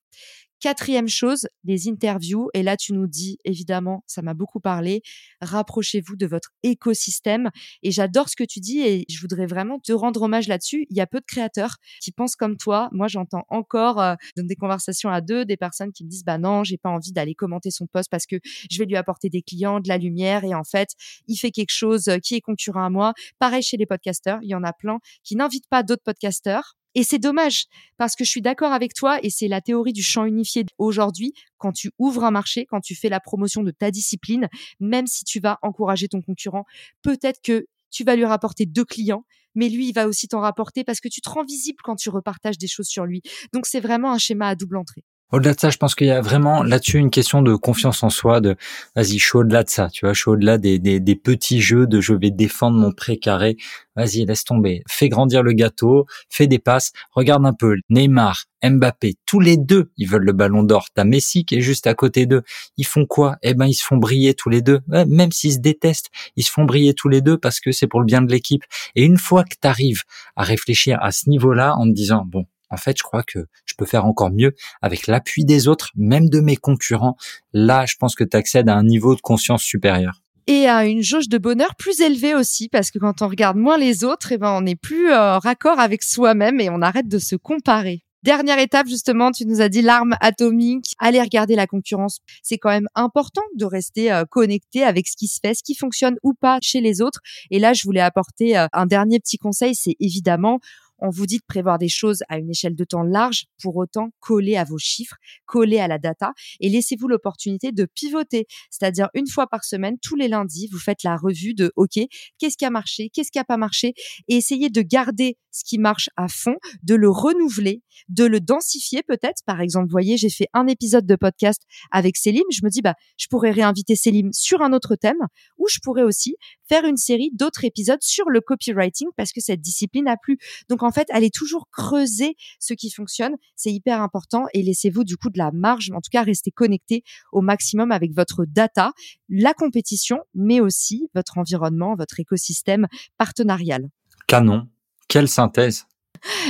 Quatrième 0.67 1.07
chose, 1.07 1.47
les 1.63 1.89
interviews. 1.89 2.51
Et 2.53 2.65
là, 2.65 2.77
tu 2.77 2.93
nous 2.93 3.07
dis, 3.07 3.39
évidemment, 3.45 4.03
ça 4.09 4.21
m'a 4.21 4.35
beaucoup 4.35 4.59
parlé, 4.59 5.01
rapprochez-vous 5.41 6.17
de 6.17 6.27
votre 6.27 6.51
écosystème. 6.65 7.51
Et 7.85 7.93
j'adore 7.93 8.29
ce 8.29 8.35
que 8.35 8.43
tu 8.43 8.59
dis 8.59 8.81
et 8.81 9.05
je 9.09 9.21
voudrais 9.21 9.47
vraiment 9.47 9.79
te 9.79 9.93
rendre 9.93 10.23
hommage 10.23 10.49
là-dessus. 10.49 10.89
Il 10.91 10.97
y 10.97 11.01
a 11.01 11.07
peu 11.07 11.21
de 11.21 11.25
créateurs 11.25 11.77
qui 12.03 12.11
pensent 12.11 12.35
comme 12.35 12.57
toi. 12.57 12.89
Moi, 12.91 13.07
j'entends 13.07 13.45
encore 13.49 14.01
euh, 14.01 14.17
dans 14.37 14.45
des 14.45 14.57
conversations 14.57 15.09
à 15.09 15.21
deux 15.21 15.45
des 15.45 15.57
personnes 15.57 15.93
qui 15.93 16.03
me 16.03 16.09
disent, 16.09 16.25
bah 16.25 16.37
non, 16.37 16.65
j'ai 16.65 16.79
pas 16.79 16.91
envie 16.91 17.13
d'aller 17.13 17.37
commenter 17.37 17.71
son 17.71 17.87
poste 17.87 18.11
parce 18.11 18.27
que 18.27 18.35
je 18.69 18.77
vais 18.77 18.87
lui 18.87 18.97
apporter 18.97 19.29
des 19.29 19.43
clients, 19.43 19.79
de 19.79 19.87
la 19.87 19.99
lumière 19.99 20.43
et 20.43 20.53
en 20.53 20.65
fait, 20.65 20.89
il 21.29 21.37
fait 21.37 21.53
quelque 21.53 21.73
chose 21.73 22.11
qui 22.25 22.35
est 22.35 22.41
concurrent 22.41 22.85
à 22.85 22.91
moi. 22.91 23.15
Pareil 23.39 23.63
chez 23.63 23.77
les 23.77 23.87
podcasteurs, 23.87 24.41
il 24.43 24.49
y 24.49 24.55
en 24.57 24.65
a 24.65 24.73
plein 24.73 24.99
qui 25.23 25.37
n'invitent 25.37 25.69
pas 25.69 25.85
d'autres 25.85 26.03
podcasteurs 26.03 26.75
Et 26.97 27.03
c'est 27.03 27.19
dommage 27.19 27.67
parce 27.99 28.17
que 28.17 28.25
je 28.25 28.31
suis 28.31 28.41
d'accord 28.41 28.73
avec 28.73 28.95
toi 28.95 29.19
et 29.23 29.29
c'est 29.29 29.49
la 29.49 29.61
théorie 29.61 29.93
du 29.93 30.03
champ 30.03 30.25
unifié 30.25 30.65
aujourd'hui. 30.79 31.35
Quand 31.59 31.71
tu 31.71 31.91
ouvres 31.99 32.25
un 32.25 32.31
marché, 32.31 32.65
quand 32.65 32.81
tu 32.81 32.95
fais 32.95 33.11
la 33.11 33.21
promotion 33.21 33.63
de 33.63 33.71
ta 33.71 33.91
discipline, 33.91 34.49
même 34.81 35.07
si 35.07 35.23
tu 35.23 35.39
vas 35.39 35.59
encourager 35.61 36.09
ton 36.09 36.23
concurrent, 36.23 36.65
peut-être 37.03 37.41
que 37.43 37.67
tu 37.91 38.03
vas 38.03 38.17
lui 38.17 38.25
rapporter 38.25 38.65
deux 38.65 38.87
clients, 38.87 39.27
mais 39.55 39.69
lui, 39.69 39.89
il 39.89 39.93
va 39.93 40.09
aussi 40.09 40.27
t'en 40.27 40.41
rapporter 40.41 40.85
parce 40.85 41.01
que 41.01 41.09
tu 41.09 41.21
te 41.21 41.29
rends 41.29 41.45
visible 41.45 41.79
quand 41.85 41.97
tu 41.97 42.09
repartages 42.09 42.57
des 42.57 42.67
choses 42.67 42.89
sur 42.89 43.05
lui. 43.05 43.21
Donc 43.53 43.67
c'est 43.67 43.81
vraiment 43.81 44.11
un 44.13 44.19
schéma 44.19 44.49
à 44.49 44.55
double 44.55 44.79
entrée. 44.79 45.05
Au-delà 45.33 45.55
de 45.55 45.61
ça, 45.61 45.71
je 45.71 45.77
pense 45.77 45.97
qu'il 45.97 46.07
y 46.07 46.13
a 46.13 46.21
vraiment 46.21 46.63
là-dessus 46.63 46.99
une 46.99 47.11
question 47.11 47.43
de 47.43 47.57
confiance 47.57 48.05
en 48.05 48.11
soi, 48.11 48.41
de 48.41 48.55
vas-y, 48.95 49.19
je 49.19 49.25
suis 49.25 49.37
au-delà 49.37 49.65
de 49.65 49.69
ça, 49.69 49.89
tu 49.89 50.07
vois, 50.07 50.13
je 50.13 50.21
suis 50.21 50.31
au-delà 50.31 50.57
des, 50.57 50.79
des, 50.79 51.17
petits 51.17 51.61
jeux 51.61 51.89
de 51.89 52.01
je 52.01 52.15
vais 52.15 52.31
défendre 52.31 52.79
mon 52.79 52.93
précaré. 52.93 53.57
Vas-y, 53.97 54.25
laisse 54.25 54.45
tomber, 54.45 54.85
fais 54.89 55.09
grandir 55.09 55.43
le 55.43 55.53
gâteau, 55.53 56.07
fais 56.31 56.47
des 56.47 56.61
passes, 56.61 56.93
regarde 57.11 57.45
un 57.45 57.55
peu, 57.55 57.77
Neymar, 57.91 58.45
Mbappé, 58.63 59.15
tous 59.27 59.41
les 59.41 59.57
deux, 59.57 59.91
ils 59.97 60.09
veulent 60.09 60.25
le 60.25 60.33
ballon 60.33 60.63
d'or. 60.63 60.87
T'as 60.95 61.05
Messi 61.05 61.45
qui 61.45 61.57
est 61.57 61.61
juste 61.61 61.89
à 61.89 61.95
côté 61.95 62.27
d'eux. 62.27 62.43
Ils 62.77 62.87
font 62.87 63.05
quoi? 63.05 63.37
Eh 63.43 63.55
ben, 63.55 63.67
ils 63.67 63.75
se 63.75 63.85
font 63.85 63.97
briller 63.97 64.35
tous 64.35 64.49
les 64.49 64.63
deux. 64.63 64.81
même 64.87 65.33
s'ils 65.33 65.55
se 65.55 65.59
détestent, 65.59 66.11
ils 66.37 66.45
se 66.45 66.53
font 66.53 66.65
briller 66.65 66.95
tous 66.95 67.09
les 67.09 67.21
deux 67.21 67.37
parce 67.37 67.59
que 67.59 67.73
c'est 67.73 67.87
pour 67.89 68.01
le 68.01 68.07
bien 68.07 68.23
de 68.23 68.31
l'équipe. 68.31 68.63
Et 68.95 69.03
une 69.05 69.19
fois 69.19 69.45
que 69.45 69.57
tu 69.61 69.67
arrives 69.67 70.03
à 70.37 70.45
réfléchir 70.45 70.99
à 71.03 71.11
ce 71.11 71.29
niveau-là 71.29 71.75
en 71.77 71.85
te 71.85 71.93
disant, 71.93 72.25
bon, 72.27 72.47
en 72.71 72.77
fait, 72.77 72.97
je 72.99 73.03
crois 73.03 73.23
que 73.23 73.47
je 73.65 73.75
peux 73.77 73.87
faire 73.87 74.05
encore 74.05 74.31
mieux 74.31 74.55
avec 74.83 75.07
l'appui 75.07 75.45
des 75.45 75.69
autres, 75.69 75.91
même 75.95 76.29
de 76.29 76.41
mes 76.41 76.57
concurrents. 76.57 77.17
Là, 77.53 77.87
je 77.87 77.97
pense 77.97 78.15
que 78.15 78.25
tu 78.25 78.37
accèdes 78.37 78.69
à 78.69 78.75
un 78.75 78.85
niveau 78.85 79.15
de 79.15 79.21
conscience 79.21 79.63
supérieur 79.63 80.23
et 80.47 80.69
à 80.69 80.87
une 80.87 81.03
jauge 81.03 81.29
de 81.29 81.39
bonheur 81.39 81.75
plus 81.75 82.01
élevée 82.01 82.35
aussi 82.35 82.69
parce 82.69 82.91
que 82.91 82.99
quand 82.99 83.21
on 83.23 83.29
regarde 83.29 83.57
moins 83.57 83.79
les 83.79 84.05
autres, 84.05 84.33
eh 84.33 84.39
ben 84.39 84.53
on 84.53 84.61
n'est 84.61 84.77
plus 84.77 85.11
euh, 85.11 85.39
raccord 85.39 85.81
avec 85.81 86.03
soi-même 86.03 86.61
et 86.61 86.71
on 86.71 86.83
arrête 86.83 87.09
de 87.09 87.19
se 87.19 87.35
comparer. 87.35 88.03
Dernière 88.23 88.59
étape, 88.59 88.89
justement, 88.89 89.31
tu 89.31 89.47
nous 89.47 89.61
as 89.61 89.69
dit 89.69 89.83
l'arme 89.83 90.17
atomique. 90.21 90.95
Allez 90.99 91.21
regarder 91.21 91.55
la 91.55 91.69
concurrence. 91.69 92.19
C'est 92.43 92.59
quand 92.59 92.71
même 92.71 92.89
important 92.97 93.43
de 93.57 93.65
rester 93.65 94.11
euh, 94.11 94.25
connecté 94.25 94.83
avec 94.83 95.07
ce 95.07 95.17
qui 95.17 95.29
se 95.29 95.39
fait, 95.41 95.55
ce 95.55 95.63
qui 95.63 95.77
fonctionne 95.77 96.17
ou 96.25 96.35
pas 96.35 96.59
chez 96.61 96.81
les 96.81 97.03
autres. 97.03 97.21
Et 97.53 97.61
là, 97.61 97.73
je 97.73 97.85
voulais 97.85 98.01
apporter 98.01 98.59
euh, 98.59 98.67
un 98.73 98.87
dernier 98.87 99.21
petit 99.21 99.39
conseil, 99.39 99.77
c'est 99.77 99.95
évidemment 100.01 100.59
on 100.99 101.11
vous 101.11 101.27
dit 101.27 101.39
de 101.39 101.45
prévoir 101.47 101.79
des 101.79 101.89
choses 101.89 102.23
à 102.29 102.39
une 102.39 102.51
échelle 102.51 102.75
de 102.75 102.85
temps 102.85 103.03
large, 103.03 103.47
pour 103.63 103.77
autant 103.77 104.11
coller 104.21 104.57
à 104.57 104.65
vos 104.65 104.79
chiffres, 104.79 105.17
coller 105.47 105.79
à 105.79 105.89
la 105.89 105.99
data 105.99 106.33
et 106.61 106.69
laissez-vous 106.69 107.09
l'opportunité 107.09 107.73
de 107.73 107.85
pivoter. 107.85 108.47
C'est-à-dire 108.71 109.09
une 109.15 109.27
fois 109.27 109.47
par 109.47 109.65
semaine, 109.65 109.97
tous 110.01 110.17
les 110.17 110.29
lundis, 110.29 110.69
vous 110.73 110.79
faites 110.79 111.03
la 111.03 111.17
revue 111.17 111.55
de 111.55 111.73
OK, 111.77 111.99
qu'est-ce 112.39 112.57
qui 112.57 112.65
a 112.65 112.71
marché, 112.71 113.11
qu'est-ce 113.11 113.31
qui 113.31 113.39
a 113.39 113.45
pas 113.45 113.57
marché? 113.57 113.95
Et 114.29 114.37
essayez 114.37 114.71
de 114.71 114.83
garder 114.83 115.39
ce 115.57 115.65
qui 115.65 115.79
marche 115.79 116.11
à 116.17 116.29
fond, 116.29 116.57
de 116.83 116.95
le 116.95 117.09
renouveler, 117.09 117.83
de 118.09 118.25
le 118.25 118.41
densifier 118.41 119.03
peut-être. 119.03 119.43
Par 119.47 119.61
exemple, 119.61 119.91
voyez, 119.91 120.17
j'ai 120.17 120.29
fait 120.29 120.49
un 120.53 120.67
épisode 120.67 121.07
de 121.07 121.17
podcast 121.17 121.63
avec 121.91 122.17
Célim. 122.17 122.45
Je 122.51 122.61
me 122.63 122.69
dis, 122.69 122.83
bah, 122.83 122.95
je 123.17 123.27
pourrais 123.29 123.53
réinviter 123.53 123.97
Célim 123.97 124.31
sur 124.33 124.61
un 124.61 124.73
autre 124.73 124.97
thème 124.97 125.17
ou 125.57 125.67
je 125.69 125.79
pourrais 125.83 126.03
aussi 126.03 126.37
faire 126.69 126.85
une 126.85 126.97
série 126.99 127.31
d'autres 127.33 127.65
épisodes 127.65 128.03
sur 128.03 128.29
le 128.29 128.41
copywriting 128.41 129.09
parce 129.17 129.33
que 129.33 129.41
cette 129.41 129.61
discipline 129.61 130.09
a 130.09 130.17
plu. 130.17 130.39
Donc, 130.69 130.83
en 130.87 130.93
fait, 130.93 131.09
allez 131.11 131.31
toujours 131.31 131.69
creuser 131.71 132.37
ce 132.59 132.75
qui 132.75 132.91
fonctionne. 132.91 133.37
C'est 133.55 133.73
hyper 133.73 134.01
important 134.01 134.47
et 134.55 134.63
laissez-vous 134.63 135.05
du 135.05 135.17
coup 135.17 135.31
de 135.31 135.39
la 135.39 135.51
marge, 135.53 135.91
en 135.91 136.01
tout 136.01 136.11
cas, 136.11 136.23
restez 136.23 136.51
connecté 136.51 137.03
au 137.33 137.41
maximum 137.41 137.93
avec 137.93 138.13
votre 138.15 138.45
data, 138.47 138.93
la 139.29 139.53
compétition, 139.55 140.21
mais 140.35 140.61
aussi 140.61 141.09
votre 141.15 141.39
environnement, 141.39 141.95
votre 141.97 142.21
écosystème 142.21 142.87
partenarial. 143.19 143.89
Canon. 144.27 144.69
Quelle 145.09 145.29
synthèse 145.29 145.87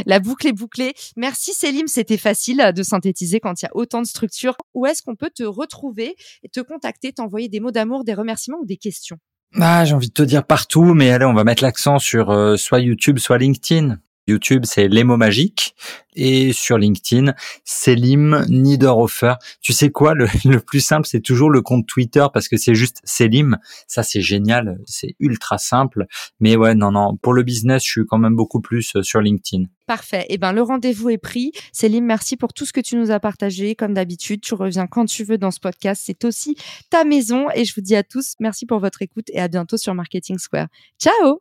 la 0.06 0.20
boucle 0.20 0.46
est 0.46 0.52
bouclée. 0.52 0.94
Merci 1.16 1.52
Célim, 1.52 1.88
c'était 1.88 2.16
facile 2.16 2.72
de 2.74 2.82
synthétiser 2.84 3.40
quand 3.40 3.60
il 3.60 3.64
y 3.64 3.68
a 3.68 3.70
autant 3.74 4.00
de 4.00 4.06
structures. 4.06 4.56
Où 4.74 4.86
est-ce 4.86 5.02
qu'on 5.02 5.16
peut 5.16 5.30
te 5.34 5.42
retrouver 5.42 6.14
et 6.44 6.48
te 6.48 6.60
contacter, 6.60 7.12
t'envoyer 7.12 7.48
des 7.48 7.58
mots 7.58 7.72
d'amour, 7.72 8.04
des 8.04 8.14
remerciements 8.14 8.58
ou 8.60 8.64
des 8.64 8.76
questions? 8.76 9.18
Ah, 9.54 9.84
j'ai 9.84 9.94
envie 9.94 10.08
de 10.08 10.12
te 10.12 10.22
dire 10.22 10.44
partout, 10.44 10.94
mais 10.94 11.10
allez, 11.10 11.24
on 11.24 11.34
va 11.34 11.44
mettre 11.44 11.62
l'accent 11.62 11.98
sur 11.98 12.30
euh, 12.30 12.56
soit 12.56 12.80
YouTube, 12.80 13.18
soit 13.18 13.38
LinkedIn. 13.38 13.98
YouTube, 14.26 14.64
c'est 14.64 14.88
les 14.88 15.04
mots 15.04 15.16
magiques. 15.16 15.74
Et 16.18 16.54
sur 16.54 16.78
LinkedIn, 16.78 17.34
Selim 17.64 18.46
Niederhofer. 18.48 19.34
Tu 19.60 19.72
sais 19.72 19.90
quoi, 19.90 20.14
le, 20.44 20.58
plus 20.60 20.80
simple, 20.80 21.06
c'est 21.06 21.20
toujours 21.20 21.50
le 21.50 21.60
compte 21.60 21.86
Twitter 21.86 22.26
parce 22.32 22.48
que 22.48 22.56
c'est 22.56 22.74
juste 22.74 23.00
Selim. 23.04 23.58
Ça, 23.86 24.02
c'est 24.02 24.22
génial. 24.22 24.78
C'est 24.86 25.14
ultra 25.20 25.58
simple. 25.58 26.06
Mais 26.40 26.56
ouais, 26.56 26.74
non, 26.74 26.92
non. 26.92 27.16
Pour 27.16 27.34
le 27.34 27.42
business, 27.42 27.84
je 27.84 27.90
suis 27.90 28.06
quand 28.06 28.18
même 28.18 28.34
beaucoup 28.34 28.60
plus 28.60 28.96
euh, 28.96 29.02
sur 29.02 29.20
LinkedIn. 29.20 29.64
Parfait. 29.86 30.24
Eh 30.30 30.38
ben, 30.38 30.52
le 30.52 30.62
rendez-vous 30.62 31.10
est 31.10 31.18
pris. 31.18 31.52
Selim, 31.72 32.04
merci 32.04 32.36
pour 32.36 32.54
tout 32.54 32.64
ce 32.64 32.72
que 32.72 32.80
tu 32.80 32.96
nous 32.96 33.10
as 33.10 33.20
partagé. 33.20 33.74
Comme 33.74 33.92
d'habitude, 33.94 34.40
tu 34.40 34.54
reviens 34.54 34.86
quand 34.86 35.04
tu 35.04 35.22
veux 35.22 35.38
dans 35.38 35.50
ce 35.50 35.60
podcast. 35.60 36.02
C'est 36.04 36.24
aussi 36.24 36.56
ta 36.90 37.04
maison. 37.04 37.48
Et 37.54 37.64
je 37.66 37.74
vous 37.74 37.82
dis 37.82 37.94
à 37.94 38.02
tous, 38.02 38.34
merci 38.40 38.64
pour 38.64 38.78
votre 38.80 39.02
écoute 39.02 39.26
et 39.32 39.40
à 39.40 39.48
bientôt 39.48 39.76
sur 39.76 39.94
Marketing 39.94 40.38
Square. 40.38 40.68
Ciao! 40.98 41.40